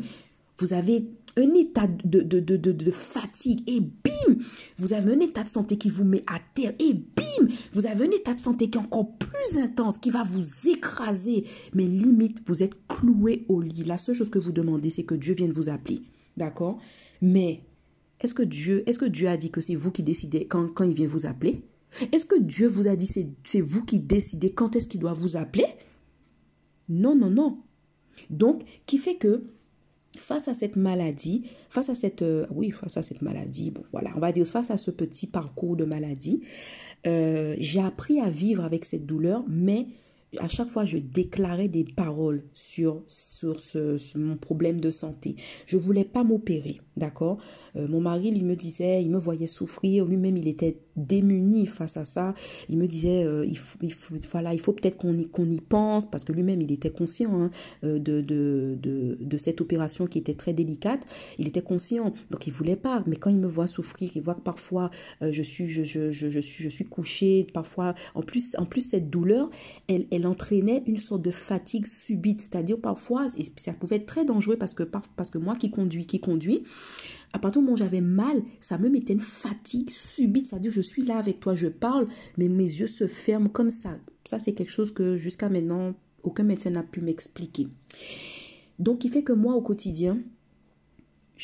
[0.58, 1.06] vous avez
[1.38, 4.36] un état de, de, de, de, fatigue et bim,
[4.78, 8.06] vous avez un état de santé qui vous met à terre et bim, vous avez
[8.06, 11.46] un état de santé qui est encore plus intense, qui va vous écraser.
[11.74, 13.84] Mais limite, vous êtes cloué au lit.
[13.86, 16.02] La seule chose que vous demandez, c'est que Dieu vienne vous appeler.
[16.38, 16.80] D'accord?
[17.22, 17.64] Mais
[18.20, 20.84] est-ce que Dieu, est-ce que Dieu a dit que c'est vous qui décidez quand, quand
[20.84, 21.64] il vient vous appeler?
[22.12, 25.14] Est-ce que Dieu vous a dit c'est, c'est vous qui décidez quand est-ce qu'il doit
[25.14, 25.66] vous appeler?
[26.88, 27.60] Non, non, non.
[28.30, 29.44] Donc, qui fait que
[30.18, 34.12] face à cette maladie, face à cette, euh, oui, face à cette maladie, bon voilà,
[34.16, 36.42] on va dire face à ce petit parcours de maladie,
[37.08, 39.88] euh, j'ai appris à vivre avec cette douleur, mais
[40.40, 45.36] à chaque fois, je déclarais des paroles sur, sur, ce, mon problème de santé.
[45.66, 47.38] Je voulais pas m'opérer, d'accord?
[47.76, 51.98] Euh, Mon mari, il me disait, il me voyait souffrir, lui-même, il était démuni face
[51.98, 52.34] à ça.
[52.70, 53.94] Il me disait, euh, il, faut, il,
[54.32, 57.34] voilà, il faut peut-être qu'on y, qu'on y pense, parce que lui-même, il était conscient
[57.34, 57.52] hein,
[57.84, 61.06] euh, de, de, de, de, cette opération qui était très délicate.
[61.40, 63.04] Il était conscient, donc il voulait pas.
[63.06, 64.92] Mais quand il me voit souffrir, il voit que parfois,
[65.22, 69.10] je, suis, je, je, je, suis, je suis couchée, parfois, en plus, en plus cette
[69.10, 69.50] douleur,
[69.88, 74.58] elle, elle entraînait une sorte de fatigue subite, c'est-à-dire parfois, ça pouvait être très dangereux
[74.58, 76.64] parce que, parce que moi qui conduis, qui conduis,
[77.34, 80.82] à partir du moment où j'avais mal, ça me mettait une fatigue subite, c'est-à-dire je
[80.82, 82.08] suis là avec toi, je parle,
[82.38, 83.98] mais mes yeux se ferment comme ça.
[84.26, 87.68] Ça, c'est quelque chose que jusqu'à maintenant, aucun médecin n'a pu m'expliquer.
[88.80, 90.20] Donc, il fait que moi, au quotidien,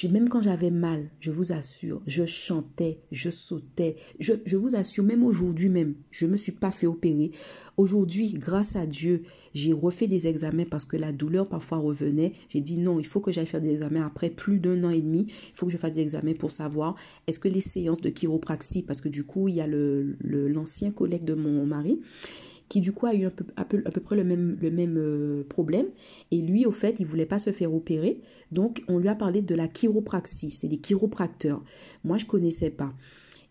[0.06, 3.96] même quand j'avais mal, je vous assure, je chantais, je sautais.
[4.20, 7.32] Je, vous assure, même aujourd'hui même, je ne me suis pas fait opérer.
[7.78, 9.24] Aujourd'hui, grâce à Dieu,
[9.56, 12.34] j'ai refait des examens parce que la douleur parfois revenait.
[12.50, 15.02] J'ai dit non, il faut que j'aille faire des examens après plus d'un an et
[15.02, 15.26] demi.
[15.30, 18.84] Il faut que je fasse des examens pour savoir est-ce que les séances de chiropraxie,
[18.84, 22.00] parce que du coup, il y a l'ancien collègue de mon mari
[22.70, 24.72] qui du coup a eu un peu, à peu, à peu près le même, le
[24.72, 25.88] même euh, problème.
[26.32, 28.22] Et lui, au fait, il voulait pas se faire opérer.
[28.52, 30.52] Donc, on lui a parlé de la chiropraxie.
[30.52, 31.64] C'est des chiropracteurs.
[32.04, 32.94] Moi, je connaissais pas.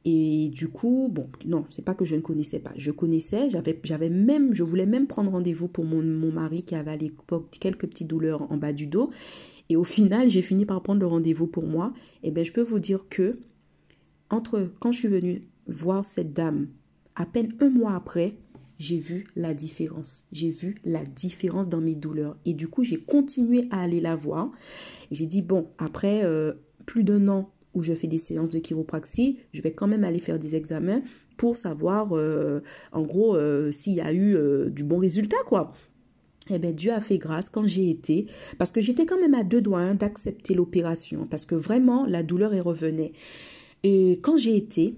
[0.09, 2.73] Et du coup, bon, non, c'est pas que je ne connaissais pas.
[2.77, 6.93] Je connaissais, j'avais, même, je voulais même prendre rendez-vous pour mon, mon mari qui avait
[6.93, 9.11] à l'époque quelques petites douleurs en bas du dos.
[9.69, 11.93] Et au final, j'ai fini par prendre le rendez-vous pour moi.
[12.23, 13.41] Et ben, je peux vous dire que,
[14.31, 16.69] entre quand je suis venue voir cette dame,
[17.17, 18.37] à peine un mois après,
[18.79, 20.25] j'ai vu la différence.
[20.33, 22.37] J'ai vu la différence dans mes douleurs.
[22.45, 24.51] Et du coup, j'ai continué à aller la voir.
[25.11, 26.53] J'ai dit, bon, après euh,
[26.85, 30.19] plus d'un an où je fais des séances de chiropraxie, je vais quand même aller
[30.19, 31.03] faire des examens
[31.37, 32.63] pour savoir, euh,
[32.93, 34.37] en gros, euh, s'il y a eu
[34.71, 35.73] du bon résultat, quoi.
[36.49, 39.43] Eh bien, Dieu a fait grâce quand j'ai été, parce que j'étais quand même à
[39.43, 43.13] deux doigts hein, d'accepter l'opération, parce que vraiment, la douleur est revenait.
[43.83, 44.97] Et quand j'ai été,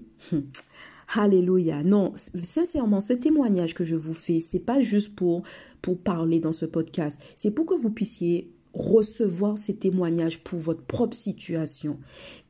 [1.15, 1.81] Alléluia.
[1.83, 5.43] Non, sincèrement, ce témoignage que je vous fais, c'est pas juste pour,
[5.81, 7.19] pour parler dans ce podcast.
[7.35, 11.97] C'est pour que vous puissiez recevoir ces témoignages pour votre propre situation.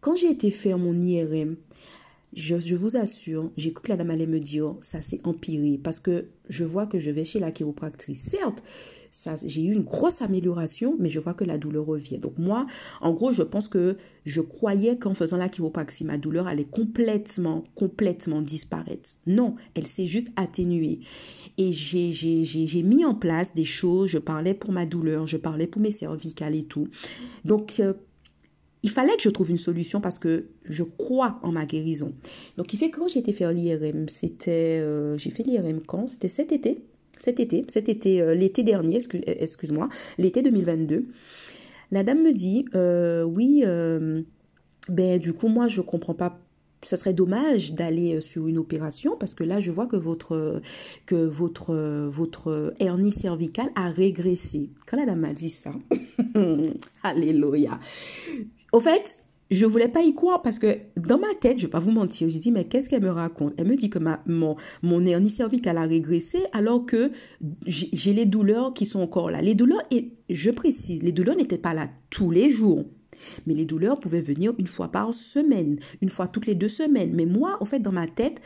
[0.02, 1.56] Quand j'ai été faire mon IRM,
[2.34, 6.00] je, vous assure, j'ai cru que la dame allait me dire, ça s'est empiré parce
[6.00, 8.22] que je vois que je vais chez la chiropractrice.
[8.22, 8.62] Certes,
[9.44, 12.20] j'ai eu une grosse amélioration, mais je vois que la douleur revient.
[12.20, 12.66] Donc moi,
[13.02, 17.64] en gros, je pense que je croyais qu'en faisant la chiropraxie, ma douleur allait complètement,
[17.76, 19.12] complètement disparaître.
[19.26, 21.00] Non, elle s'est juste atténuée.
[21.58, 25.82] Et j'ai mis en place des choses, je parlais pour ma douleur, je parlais pour
[25.82, 26.88] mes cervicales et tout.
[27.46, 27.94] Donc, euh,
[28.84, 32.14] il fallait que je trouve une solution parce que je crois en ma guérison.
[32.58, 36.08] Donc, il fait que quand j'ai été faire l'IRM, c'était, euh, j'ai fait l'IRM quand?
[36.08, 36.82] C'était cet été.
[37.20, 41.06] Cet été, cet euh, l'été dernier, excuse, excuse-moi, l'été 2022.
[41.92, 43.64] La dame me dit, euh, oui,
[44.90, 46.40] ben du coup, moi, je comprends pas
[46.82, 50.62] ce serait dommage d'aller sur une opération parce que là, je vois que votre,
[51.06, 51.76] que votre,
[52.08, 54.70] votre hernie cervicale a régressé.
[54.88, 55.72] Quand la dame m'a dit ça,
[57.04, 57.82] alléluia,
[58.72, 59.18] au fait,
[59.52, 62.30] je voulais pas y croire parce que dans ma tête, je vais pas vous mentir,
[62.30, 63.54] j'ai dit mais qu'est-ce qu'elle me raconte?
[63.58, 67.12] Elle me dit que ma, mon, mon hernie cervicale a régressé alors que
[67.66, 69.42] j'ai les douleurs qui sont encore là.
[69.42, 72.86] Les douleurs, et je précise, les douleurs n'étaient pas là tous les jours.
[73.48, 77.12] Mais les douleurs pouvaient venir une fois par semaine, une fois toutes les deux semaines.
[77.14, 78.40] Mais moi, au fait, dans ma tête,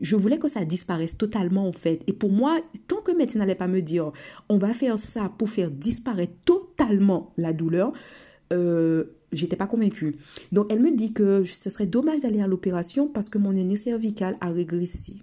[0.00, 2.02] je voulais que ça disparaisse totalement, en fait.
[2.08, 4.10] Et pour moi, tant que médecin n'allait pas me dire,
[4.48, 7.92] on va faire ça pour faire disparaître totalement la douleur,
[8.52, 10.16] euh, j'étais pas convaincue.
[10.52, 13.76] Donc elle me dit que ce serait dommage d'aller à l'opération parce que mon aîné
[13.76, 15.16] cervical a régressé.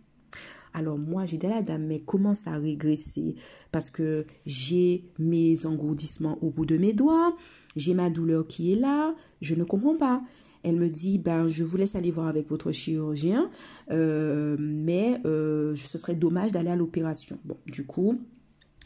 [0.73, 3.35] Alors moi, j'ai dit à la dame, mais comment ça a régressé?
[3.71, 7.35] Parce que j'ai mes engourdissements au bout de mes doigts,
[7.75, 10.21] j'ai ma douleur qui est là, je ne comprends pas.
[10.63, 13.49] Elle me dit, ben, je vous laisse aller voir avec votre chirurgien,
[13.89, 17.39] euh, mais euh, ce serait dommage d'aller à l'opération.
[17.45, 18.19] Bon, du coup,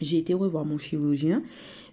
[0.01, 1.43] j'ai été revoir mon chirurgien.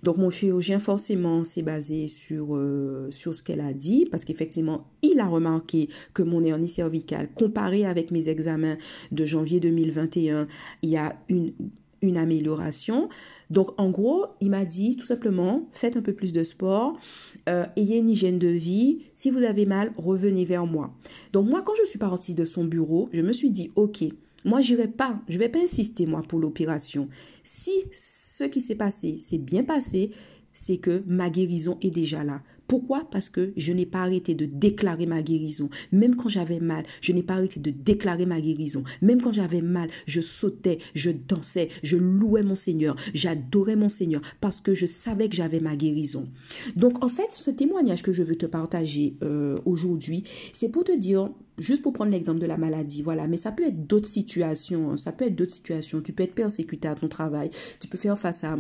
[0.02, 4.86] Donc mon chirurgien forcément s'est basé sur, euh, sur ce qu'elle a dit parce qu'effectivement
[5.02, 8.76] il a remarqué que mon hernie cervicale comparé avec mes examens
[9.10, 10.46] de janvier 2021
[10.82, 11.52] il y a une,
[12.02, 13.08] une amélioration.
[13.50, 16.96] Donc en gros il m'a dit tout simplement faites un peu plus de sport,
[17.48, 20.94] euh, ayez une hygiène de vie, si vous avez mal revenez vers moi.
[21.32, 24.04] Donc moi quand je suis partie de son bureau je me suis dit ok
[24.44, 27.08] moi, je vais pas, je vais pas insister, moi, pour l'opération.
[27.42, 30.10] Si ce qui s'est passé s'est bien passé,
[30.52, 32.42] c'est que ma guérison est déjà là.
[32.68, 33.08] Pourquoi?
[33.10, 35.70] Parce que je n'ai pas arrêté de déclarer ma guérison.
[35.90, 38.84] Même quand j'avais mal, je n'ai pas arrêté de déclarer ma guérison.
[39.00, 44.20] Même quand j'avais mal, je sautais, je dansais, je louais mon Seigneur, j'adorais mon Seigneur
[44.42, 46.28] parce que je savais que j'avais ma guérison.
[46.76, 50.96] Donc en fait, ce témoignage que je veux te partager euh, aujourd'hui, c'est pour te
[50.96, 54.98] dire, juste pour prendre l'exemple de la maladie, voilà, mais ça peut être d'autres situations,
[54.98, 56.02] ça peut être d'autres situations.
[56.02, 57.48] Tu peux être persécuté à ton travail,
[57.80, 58.56] tu peux faire face à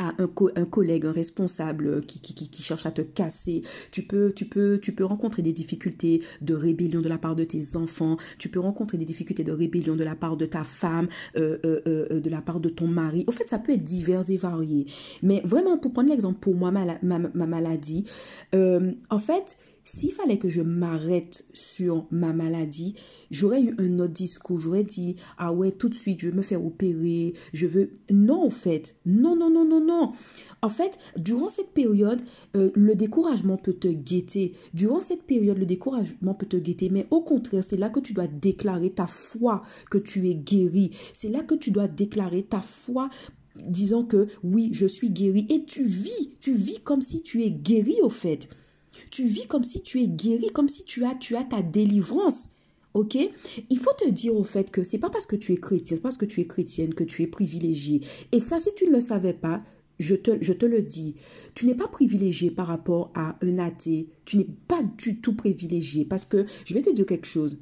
[0.00, 3.62] un, collègue, un responsable qui, qui, qui, cherche à te casser.
[3.90, 7.44] Tu peux, tu, peux, tu peux rencontrer des difficultés de rébellion de la part de
[7.44, 8.16] tes enfants.
[8.38, 11.80] Tu peux rencontrer des difficultés de rébellion de la part de ta femme, euh, euh,
[11.86, 13.24] euh, de la part de ton mari.
[13.26, 14.86] Au fait, ça peut être divers et varié.
[15.22, 18.04] Mais vraiment, pour prendre l'exemple pour moi, ma maladie,
[18.52, 22.94] en fait, s'il fallait que je m'arrête sur ma maladie,
[23.30, 24.60] j'aurais eu un autre discours.
[24.60, 27.34] J'aurais dit, ah ouais, tout de suite, je veux me faire opérer.
[27.52, 27.90] Je veux...
[28.10, 28.96] Non, en fait.
[29.06, 30.12] Non, non, non, non, non.
[30.62, 32.22] En fait, durant cette période,
[32.56, 34.54] euh, le découragement peut te guetter.
[34.74, 36.90] Durant cette période, le découragement peut te guetter.
[36.90, 40.90] Mais au contraire, c'est là que tu dois déclarer ta foi que tu es guéri.
[41.14, 43.10] C'est là que tu dois déclarer ta foi
[43.56, 45.46] disant que oui, je suis guéri.
[45.48, 48.48] Et tu vis, tu vis comme si tu es guéri au fait.
[49.10, 52.50] Tu vis comme si tu es guéri, comme si tu as, tu as ta délivrance.
[52.94, 53.16] Ok?
[53.70, 56.16] Il faut te dire au fait que c'est pas parce que tu es chrétien, parce
[56.16, 58.00] que tu es chrétienne que tu es privilégié.
[58.32, 59.62] Et ça, si tu ne le savais pas,
[60.00, 61.14] je te, je te le dis,
[61.54, 64.08] tu n'es pas privilégié par rapport à un athée.
[64.24, 66.04] Tu n'es pas du tout privilégié.
[66.04, 67.58] Parce que je vais te dire quelque chose.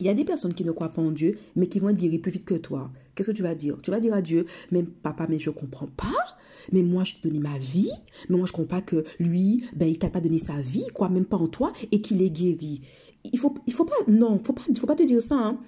[0.00, 1.98] Il y a des personnes qui ne croient pas en Dieu, mais qui vont être
[1.98, 2.90] guéries plus vite que toi.
[3.14, 3.76] Qu'est-ce que tu vas dire?
[3.82, 6.36] Tu vas dire à Dieu, mais papa, mais je comprends pas
[6.72, 7.90] mais moi je t'ai donné ma vie,
[8.28, 11.08] mais moi je comprends pas que lui, ben il t'a pas donné sa vie, quoi,
[11.08, 12.82] même pas en toi, et qu'il est guéri.
[13.24, 15.60] Il faut, il faut pas, non, faut pas, faut pas te dire ça, hein.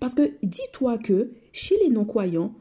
[0.00, 2.54] Parce que dis-toi que chez les non-croyants,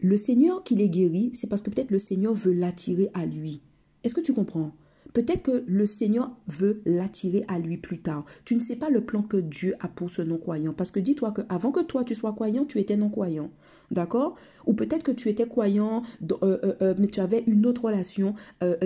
[0.00, 3.62] le Seigneur qui les guérit, c'est parce que peut-être le Seigneur veut l'attirer à lui.
[4.04, 4.72] Est-ce que tu comprends?
[5.18, 8.24] Peut-être que le Seigneur veut l'attirer à lui plus tard.
[8.44, 10.72] Tu ne sais pas le plan que Dieu a pour ce non-croyant.
[10.72, 13.50] Parce que dis-toi qu'avant que toi tu sois croyant, tu étais non-croyant.
[13.90, 14.36] D'accord?
[14.66, 18.36] Ou peut-être que tu étais croyant, euh, euh, euh, mais tu avais une autre relation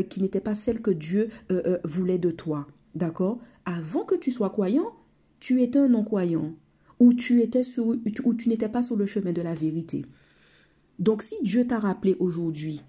[0.09, 1.29] qui n'était pas celle que Dieu
[1.85, 2.67] voulait de toi.
[2.95, 3.39] D'accord?
[3.67, 4.91] Avant que tu sois croyant,
[5.39, 6.55] tu étais un non-croyant.
[6.99, 10.07] où tu étais où tu n'étais pas sur le chemin de la vérité.
[10.99, 12.81] Donc si Dieu t'a rappelé aujourd'hui,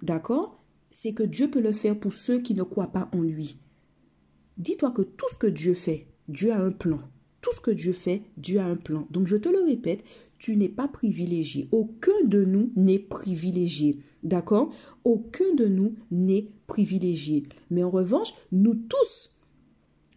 [0.00, 0.57] d'accord,
[0.90, 3.58] c'est que Dieu peut le faire pour ceux qui ne croient pas en lui.
[4.56, 7.00] Dis-toi que tout ce que Dieu fait, Dieu a un plan.
[7.40, 9.06] Tout ce que Dieu fait, Dieu a un plan.
[9.10, 10.04] Donc je te le répète,
[10.38, 11.68] tu n'es pas privilégié.
[11.72, 13.98] Aucun de nous n'est privilégié.
[14.22, 14.72] D'accord?
[15.04, 17.44] Aucun de nous n'est privilégié.
[17.70, 19.36] Mais en revanche, nous tous,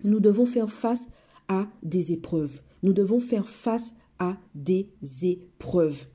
[0.03, 1.07] nous devons faire face
[1.47, 2.61] à des épreuves.
[2.83, 4.89] Nous devons faire face à des
[5.23, 6.05] épreuves.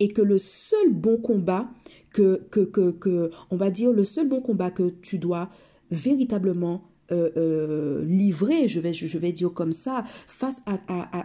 [0.00, 1.70] Et que le seul bon combat
[2.18, 5.50] que, que, que, que on va dire, le seul bon combat que tu dois
[5.92, 10.78] véritablement euh, euh, livrer, je vais, je vais dire comme ça, face à,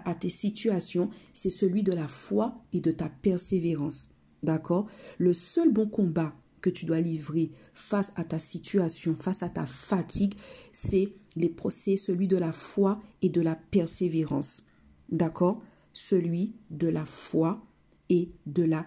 [0.09, 4.11] à, tes situations, c'est celui de la foi et de ta persévérance.
[4.43, 4.85] D'accord?
[5.17, 9.65] Le seul bon combat que tu dois livrer face à ta situation, face à ta
[9.65, 10.35] fatigue,
[10.73, 14.67] c'est les procès, celui de la foi et de la persévérance.
[15.09, 15.63] D'accord?
[15.91, 17.65] Celui de la foi
[18.09, 18.85] et de la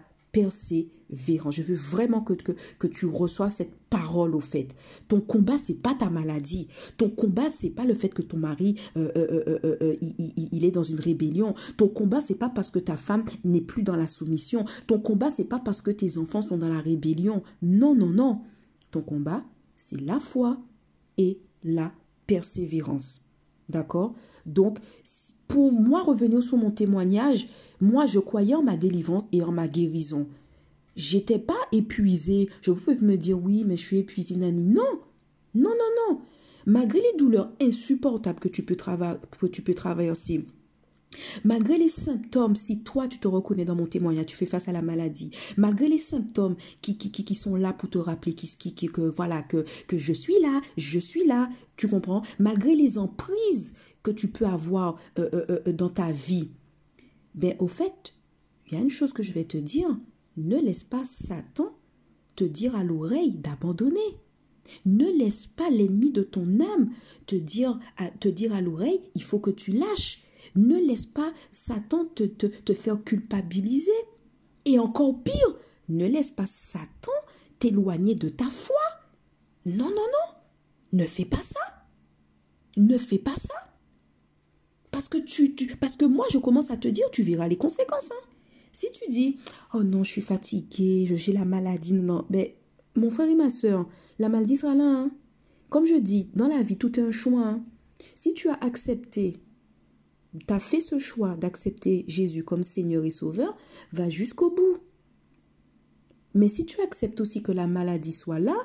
[1.10, 4.74] Je veux vraiment que, que, que tu reçois cette parole au fait.
[5.08, 6.68] Ton combat, c'est pas ta maladie.
[6.96, 10.70] Ton combat, c'est pas le fait que ton mari euh, euh, euh, il, il, est
[10.70, 11.54] dans une rébellion.
[11.76, 14.64] Ton combat, c'est pas parce que ta femme n'est plus dans la soumission.
[14.86, 17.42] Ton combat, c'est pas parce que tes enfants sont dans la rébellion.
[17.62, 18.40] Non, non, non.
[18.90, 19.44] Ton combat,
[19.76, 20.58] c'est la foi
[21.18, 21.92] et la
[22.26, 23.24] persévérance.
[23.68, 24.14] D'accord?
[24.44, 24.78] Donc,
[25.48, 27.48] pour moi, revenir sur mon témoignage,
[27.80, 30.26] moi, je croyais en ma délivrance et en ma guérison.
[30.96, 32.48] J'étais pas épuisée.
[32.62, 34.66] Je pouvais me dire oui, mais je suis épuisée, Nani.
[34.66, 35.00] Non,
[35.54, 36.20] non, non, non.
[36.66, 40.46] Malgré les douleurs insupportables que tu peux, que tu peux traverser,
[41.44, 44.72] Malgré les symptômes, si toi tu te reconnais dans mon témoignage, tu fais face à
[44.72, 48.87] la maladie, malgré les symptômes qui, qui, qui, sont là pour te rappeler qui, qui,
[48.88, 52.22] que voilà que, que je suis là, je suis là, tu comprends?
[52.38, 56.50] Malgré les emprises que tu peux avoir euh, euh, euh, dans ta vie,
[57.35, 58.14] ben, au fait,
[58.66, 59.96] il y a une chose que je vais te dire.
[60.37, 61.75] Ne laisse pas Satan
[62.35, 64.18] te dire à l'oreille d'abandonner.
[64.85, 66.90] Ne laisse pas l'ennemi de ton âme
[67.27, 70.22] te dire à, te dire à l'oreille, il faut que tu lâches.
[70.55, 73.90] Ne laisse pas Satan te, te, faire culpabiliser.
[74.64, 75.57] Et encore pire,
[75.88, 77.12] ne laisse pas Satan
[77.59, 78.77] t'éloigner de ta foi.
[79.64, 80.35] Non, non, non.
[80.92, 81.61] Ne fais pas ça.
[82.77, 83.55] Ne fais pas ça.
[84.90, 88.11] Parce que, tu, parce que moi, je commence à te dire, tu verras les conséquences.
[88.11, 88.29] Hein.
[88.76, 89.38] Si tu dis,
[89.72, 92.58] oh non, je suis fatiguée, j'ai la maladie, non, mais
[92.94, 94.84] ben, mon frère et ma soeur, la maladie sera là.
[94.84, 95.10] Hein.
[95.70, 97.42] Comme je dis, dans la vie, tout est un choix.
[97.42, 97.64] Hein.
[98.14, 99.40] Si tu as accepté,
[100.46, 103.56] tu as fait ce choix d'accepter Jésus comme Seigneur et Sauveur,
[103.94, 104.76] va jusqu'au bout.
[106.34, 108.58] Mais si tu acceptes aussi que la maladie soit là,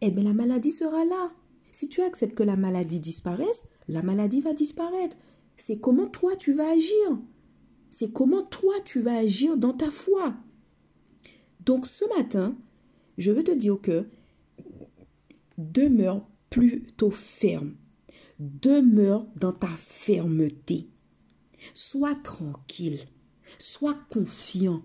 [0.00, 1.30] eh bien la maladie sera là.
[1.72, 5.18] Si tu acceptes que la maladie disparaisse, la maladie va disparaître
[5.56, 7.18] c'est comment toi tu vas agir.
[7.92, 10.34] C'est comment toi tu vas agir dans ta foi.
[11.60, 12.56] Donc ce matin,
[13.18, 14.06] je veux te dire que
[15.58, 17.76] demeure plutôt ferme.
[18.38, 20.88] Demeure dans ta fermeté.
[21.74, 23.06] Sois tranquille.
[23.58, 24.82] Sois confiant.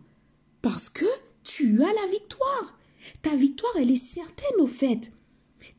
[0.61, 1.05] Parce que
[1.43, 2.77] tu as la victoire.
[3.21, 5.13] Ta victoire, elle est certaine au fait.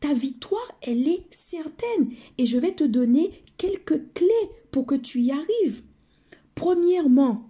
[0.01, 2.11] Ta victoire, elle est certaine.
[2.39, 5.83] Et je vais te donner quelques clés pour que tu y arrives.
[6.59, 7.49] Premièrement,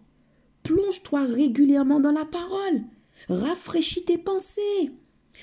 [0.63, 2.83] plonge-toi régulièrement dans la parole.
[3.31, 4.91] Rafraîchis tes pensées.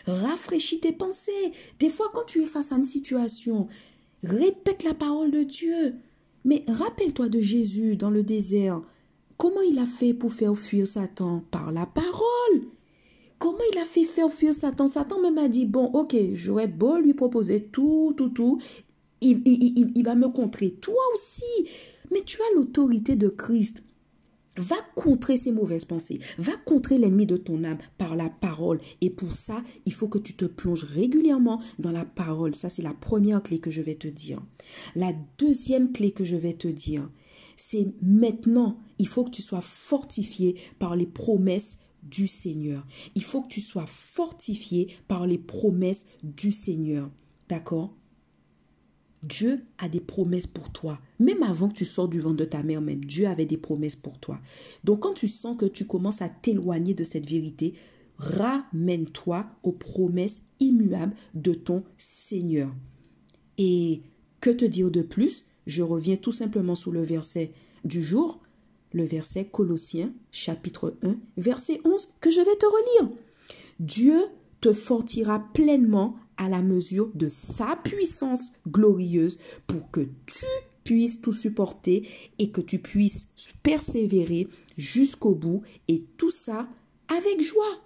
[0.05, 1.51] Rafraîchis tes pensées.
[1.79, 3.67] Des fois, quand tu es face à une situation,
[4.23, 5.95] répète la parole de Dieu.
[6.43, 8.83] Mais rappelle-toi de Jésus dans le désert.
[9.37, 11.43] Comment il a fait pour faire fuir Satan?
[11.49, 12.67] Par la parole.
[13.39, 14.85] Comment il a fait faire fuir Satan?
[14.85, 18.59] Satan même a dit, bon, ok, j'aurais beau lui proposer tout, tout, tout
[19.21, 20.71] il, va me contrer.
[20.71, 21.69] Toi aussi.
[22.11, 23.83] Mais tu as l'autorité de Christ.
[24.57, 26.19] Va contrer ces mauvaises pensées.
[26.37, 28.79] Va contrer l'ennemi de ton âme par la parole.
[29.01, 32.55] Et pour ça, il faut que tu te plonges régulièrement dans la parole.
[32.55, 34.41] Ça, c'est la première clé que je vais te dire.
[34.95, 37.09] La deuxième clé que je vais te dire,
[37.57, 42.85] c'est maintenant, il faut que tu sois fortifié par les promesses du Seigneur.
[43.15, 47.09] Il faut que tu sois fortifié par les promesses du Seigneur.
[47.49, 47.93] D'accord?
[49.25, 50.99] Dieu a des promesses pour toi.
[51.19, 53.95] Même avant que tu sors du ventre de ta mère même, Dieu avait des promesses
[53.95, 54.39] pour toi.
[54.83, 57.73] Donc quand tu sens que tu commences à t'éloigner de cette vérité,
[58.17, 62.73] ramène-toi aux promesses immuables de ton Seigneur.
[63.57, 64.01] Et
[64.41, 65.45] que te dire de plus?
[65.65, 67.51] Je reviens tout simplement sur le verset
[67.83, 68.41] du jour,
[68.93, 73.17] le verset Colossiens chapitre 1, verset 11, que je vais te relire.
[73.79, 74.19] Dieu
[74.61, 80.45] te fortira pleinement à la mesure de sa puissance glorieuse pour que tu
[80.83, 82.07] puisses tout supporter
[82.39, 83.29] et que tu puisses
[83.63, 86.67] persévérer jusqu'au bout et tout ça
[87.07, 87.81] avec joie.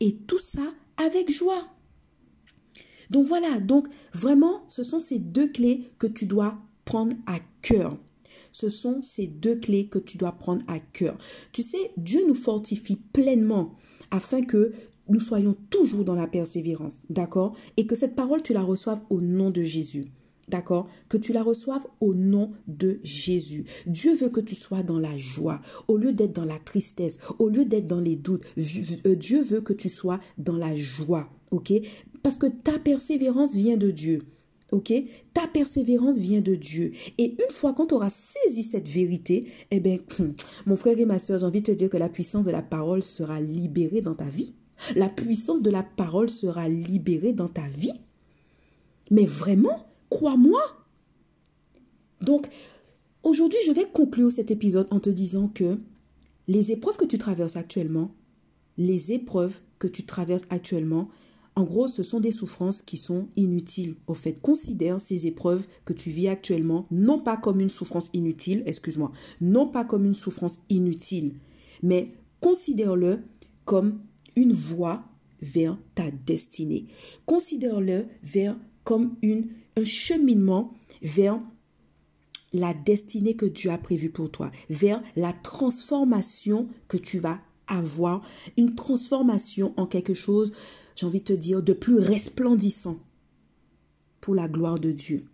[0.00, 1.68] Et tout ça avec joie.
[3.10, 7.98] Donc voilà, donc vraiment, ce sont ces deux clés que tu dois prendre à cœur.
[8.52, 11.16] Ce sont ces deux clés que tu dois prendre à cœur.
[11.52, 13.76] Tu sais, Dieu nous fortifie pleinement
[14.10, 14.72] afin que
[15.08, 17.54] nous soyons toujours dans la persévérance, d'accord?
[17.76, 20.12] Et que cette parole, tu la reçoives au nom de Jésus.
[20.48, 20.88] D'accord?
[21.08, 23.64] Que tu la reçoives au nom de Jésus.
[23.86, 27.48] Dieu veut que tu sois dans la joie, au lieu d'être dans la tristesse, au
[27.48, 28.44] lieu d'être dans les doutes.
[29.06, 31.30] Euh, Dieu veut que tu sois dans la joie.
[31.52, 31.72] OK?
[32.22, 34.20] Parce que ta persévérance vient de Dieu.
[34.72, 34.92] OK?
[35.34, 36.92] Ta persévérance vient de Dieu.
[37.18, 39.98] Et une fois qu'on aura saisi cette vérité, eh bien,
[40.66, 42.62] mon frère et ma soeur, j'ai envie de te dire que la puissance de la
[42.62, 44.54] parole sera libérée dans ta vie.
[44.96, 48.00] La puissance de la parole sera libérée dans ta vie.
[49.10, 50.60] Mais vraiment, crois-moi.
[52.20, 52.48] Donc,
[53.22, 55.78] aujourd'hui, je vais conclure cet épisode en te disant que
[56.48, 58.14] les épreuves que tu traverses actuellement,
[58.78, 61.08] les épreuves que tu traverses actuellement,
[61.54, 63.96] en gros, ce sont des souffrances qui sont inutiles.
[64.06, 68.62] Au fait, considère ces épreuves que tu vis actuellement non pas comme une souffrance inutile,
[68.64, 71.34] excuse-moi, non pas comme une souffrance inutile,
[71.82, 73.20] mais considère-le
[73.66, 74.00] comme
[74.36, 75.04] une voie
[75.40, 76.86] vers ta destinée.
[77.26, 80.72] Considère-le vers comme une, un cheminement
[81.02, 81.40] vers
[82.52, 88.22] la destinée que Dieu a prévue pour toi, vers la transformation que tu vas avoir,
[88.56, 90.52] une transformation en quelque chose,
[90.94, 92.98] j'ai envie de te dire, de plus resplendissant
[94.20, 95.24] pour la gloire de Dieu.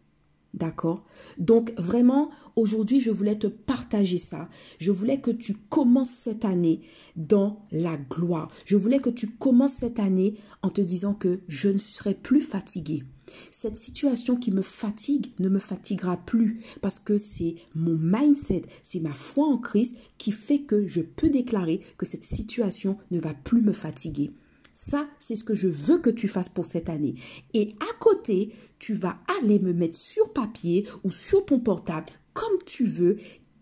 [0.54, 1.04] D'accord?
[1.36, 4.48] Donc vraiment, aujourd'hui, je voulais te partager ça.
[4.78, 6.80] Je voulais que tu commences cette année
[7.16, 8.50] dans la gloire.
[8.64, 12.40] Je voulais que tu commences cette année en te disant que je ne serai plus
[12.40, 13.04] fatigué.
[13.50, 19.00] Cette situation qui me fatigue ne me fatiguera plus parce que c'est mon mindset, c'est
[19.00, 23.34] ma foi en Christ qui fait que je peux déclarer que cette situation ne va
[23.34, 24.32] plus me fatiguer.
[24.80, 27.16] Ça, c'est ce que je veux que tu fasses pour cette année.
[27.52, 32.62] Et à côté, tu vas aller me mettre sur papier ou sur ton portable, comme
[32.64, 33.16] tu veux,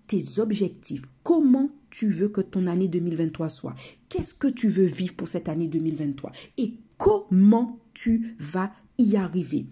[0.09, 1.01] tes objectifs.
[1.23, 3.75] Comment tu veux que ton année 2023 soit?
[4.11, 9.65] Qu'est-ce que tu veux vivre pour cette année 2023 Et comment tu vas y arriver?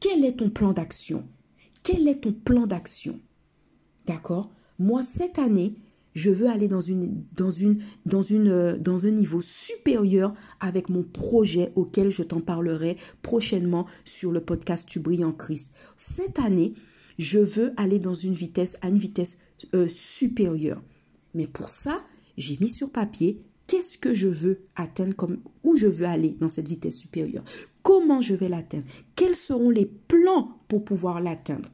[0.00, 1.26] Quel est ton plan d'action?
[1.82, 3.18] Quel est ton plan d'action?
[4.04, 4.52] D'accord?
[4.78, 5.76] Moi, cette année,
[6.14, 7.82] je veux aller dans, une, dans, une,
[8.48, 14.40] euh, dans un niveau supérieur avec mon projet auquel je t'en parlerai prochainement sur le
[14.40, 15.72] podcast Tu brilles en Christ.
[15.96, 16.74] Cette année,
[17.18, 19.38] je veux aller dans une vitesse, à une vitesse
[19.74, 20.82] euh, supérieure.
[21.34, 22.02] Mais pour ça,
[22.36, 26.48] j'ai mis sur papier qu'est-ce que je veux atteindre, comme, où je veux aller dans
[26.48, 27.44] cette vitesse supérieure,
[27.82, 28.84] comment je vais l'atteindre,
[29.16, 31.68] quels seront les plans pour pouvoir l'atteindre?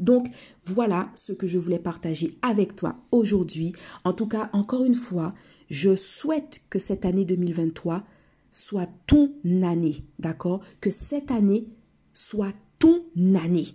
[0.00, 0.28] Donc
[0.64, 3.72] voilà ce que je voulais partager avec toi aujourd'hui.
[4.04, 5.34] En tout cas, encore une fois,
[5.70, 8.04] je souhaite que cette année 2023
[8.50, 9.32] soit ton
[9.62, 10.60] année, d'accord?
[10.80, 11.66] Que cette année
[12.12, 13.02] soit ton
[13.34, 13.68] année.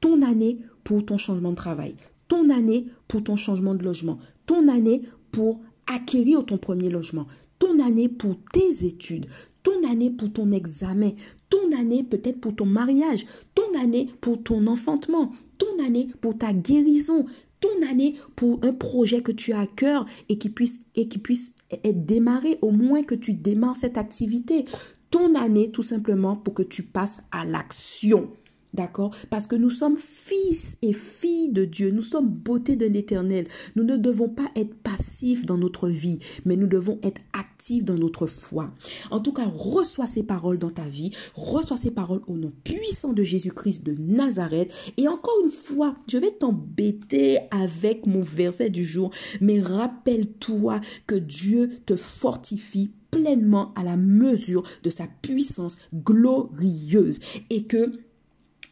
[0.00, 1.96] Ton année pour ton changement de travail,
[2.28, 5.02] ton année pour ton changement de logement, ton année
[5.32, 7.26] pour acquérir ton premier logement,
[7.58, 9.26] ton année pour tes études,
[9.64, 11.10] ton année pour ton examen,
[11.50, 16.52] ton année peut-être pour ton mariage, ton année pour ton enfantement, ton année pour ta
[16.52, 17.26] guérison,
[17.60, 21.18] ton année pour un projet que tu as à cœur et qui puisse, et qui
[21.18, 24.66] puisse être démarré, au moins que tu démarres cette activité.
[25.10, 28.30] Ton année tout simplement pour que tu passes à l'action.
[28.74, 29.14] D'accord?
[29.30, 31.92] Parce que nous sommes fils et filles de Dieu.
[31.92, 33.46] Nous sommes beauté de l'éternel.
[33.76, 37.94] Nous ne devons pas être passifs dans notre vie, mais nous devons être actifs dans
[37.94, 38.74] notre foi.
[39.12, 41.12] En tout cas, reçois ces paroles dans ta vie.
[41.36, 44.72] Reçois ces paroles au nom puissant de Jésus-Christ de Nazareth.
[44.96, 49.12] Et encore une fois, je vais t'embêter avec mon verset du jour.
[49.40, 57.20] Mais rappelle-toi que Dieu te fortifie pleinement à la mesure de sa puissance glorieuse
[57.50, 57.92] et que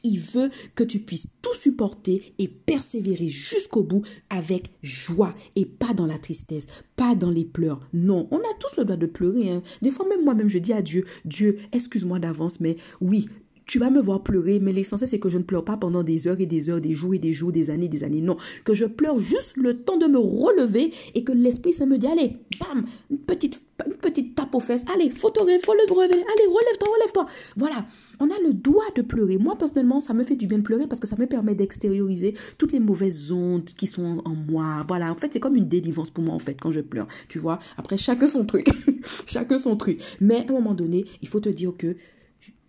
[0.04, 5.94] il veut que tu puisses tout supporter et persévérer jusqu'au bout avec joie et pas
[5.94, 7.80] dans la tristesse, pas dans les pleurs.
[7.92, 9.50] Non, on a tous le droit de pleurer.
[9.50, 9.62] Hein.
[9.80, 13.28] Des fois, même moi-même, je dis à Dieu, Dieu, excuse-moi d'avance, mais oui,
[13.66, 16.26] tu vas me voir pleurer, mais l'essentiel c'est que je ne pleure pas pendant des
[16.28, 18.20] heures et des heures, des jours et des jours, des années, des années.
[18.20, 21.98] Non, que je pleure juste le temps de me relever et que l'esprit ça me
[21.98, 24.84] dit allez, bam, une petite une petite tape aux fesses.
[24.92, 26.14] Allez, faut te, faut le relever.
[26.14, 27.26] Allez, relève-toi, relève-toi.
[27.56, 27.86] Voilà,
[28.20, 29.38] on a le droit de pleurer.
[29.38, 32.34] Moi personnellement, ça me fait du bien de pleurer parce que ça me permet d'extérioriser
[32.58, 34.84] toutes les mauvaises ondes qui sont en moi.
[34.86, 37.06] Voilà, en fait, c'est comme une délivrance pour moi en fait quand je pleure.
[37.28, 38.68] Tu vois, après chacun son truc,
[39.26, 40.00] chacun son truc.
[40.20, 41.96] Mais à un moment donné, il faut te dire que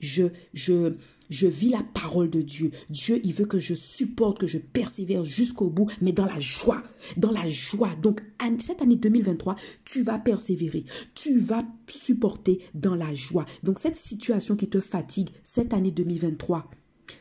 [0.03, 2.71] je, vis la parole de Dieu.
[2.89, 6.83] Dieu, il veut que je supporte, que je persévère jusqu'au bout, mais dans la joie,
[7.17, 7.95] dans la joie.
[8.01, 8.21] Donc,
[8.59, 10.85] cette année 2023, tu vas persévérer,
[11.15, 13.45] tu vas supporter dans la joie.
[13.63, 16.69] Donc, cette situation qui te fatigue, cette année 2023,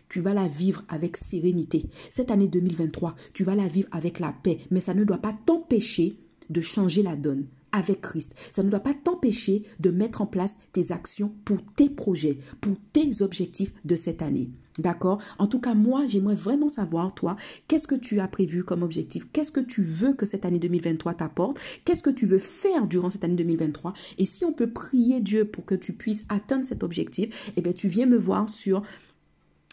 [0.09, 1.87] tu vas la vivre avec sérénité.
[2.11, 5.37] Cette année 2023, tu vas la vivre avec la paix, mais ça ne doit pas
[5.47, 6.16] t'empêcher
[6.51, 8.35] de changer la donne avec Christ.
[8.51, 12.75] Ça ne doit pas t'empêcher de mettre en place tes actions pour tes projets, pour
[12.93, 14.51] tes objectifs de cette année.
[14.79, 15.20] D'accord?
[15.39, 17.37] En tout cas, moi, j'aimerais vraiment savoir, toi,
[17.68, 19.27] qu'est-ce que tu as prévu comme objectif?
[19.33, 21.59] Qu'est-ce que tu veux que cette année 2023 t'apporte?
[21.85, 25.45] Qu'est-ce que tu veux faire durant cette année 2023 Et si on peut prier Dieu
[25.45, 28.83] pour que tu puisses atteindre cet objectif, eh bien, tu viens me voir sur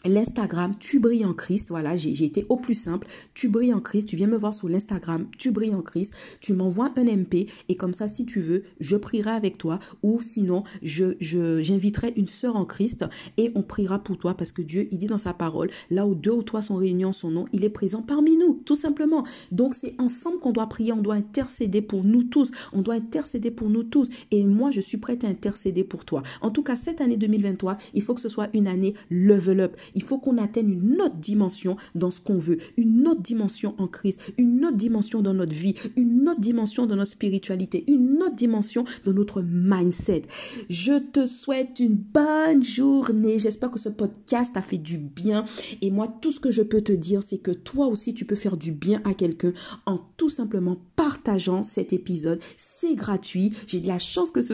[0.05, 1.69] L'Instagram, tu brilles en Christ.
[1.71, 3.05] Voilà, j'ai été au plus simple.
[3.33, 4.07] Tu brilles en Christ.
[4.07, 6.13] Tu viens me voir sur l'Instagram, tu brilles en Christ.
[6.39, 10.21] Tu m'envoies un MP et comme ça, si tu veux, je prierai avec toi ou
[10.21, 14.99] sinon, j'inviterai une sœur en Christ et on priera pour toi parce que Dieu, il
[14.99, 17.65] dit dans sa parole, là où deux ou trois sont réunis en son nom, il
[17.65, 19.25] est présent parmi nous, tout simplement.
[19.51, 20.93] Donc, c'est ensemble qu'on doit prier.
[20.93, 22.51] On doit intercéder pour nous tous.
[22.71, 24.09] On doit intercéder pour nous tous.
[24.31, 26.23] Et moi, je suis prête à intercéder pour toi.
[26.39, 29.75] En tout cas, cette année 2023, il faut que ce soit une année level up.
[29.95, 33.87] Il faut qu'on atteigne une autre dimension dans ce qu'on veut, une autre dimension en
[33.87, 38.35] Christ, une autre dimension dans notre vie, une autre dimension dans notre spiritualité, une autre
[38.35, 40.23] dimension dans notre mindset.
[40.69, 43.39] Je te souhaite une bonne journée.
[43.39, 45.43] J'espère que ce podcast t'a fait du bien.
[45.81, 48.35] Et moi, tout ce que je peux te dire, c'est que toi aussi, tu peux
[48.35, 49.53] faire du bien à quelqu'un
[49.85, 52.41] en tout simplement partageant cet épisode.
[52.57, 53.53] C'est gratuit.
[53.67, 54.53] J'ai de la chance que ce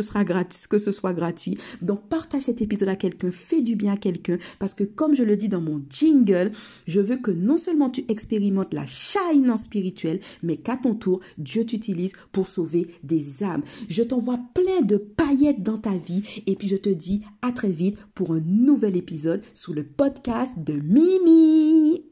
[0.67, 1.57] que ce soit gratuit.
[1.81, 5.23] Donc, partage cet épisode à quelqu'un, fais du bien à quelqu'un parce que comme je
[5.25, 6.51] le dis dans mon jingle,
[6.87, 11.65] je veux que non seulement tu expérimentes la shine spirituelle, mais qu'à ton tour, Dieu
[11.65, 13.63] t'utilise pour sauver des âmes.
[13.89, 17.71] Je t'envoie plein de paillettes dans ta vie et puis je te dis à très
[17.71, 22.03] vite pour un nouvel épisode sous le podcast de Mimi.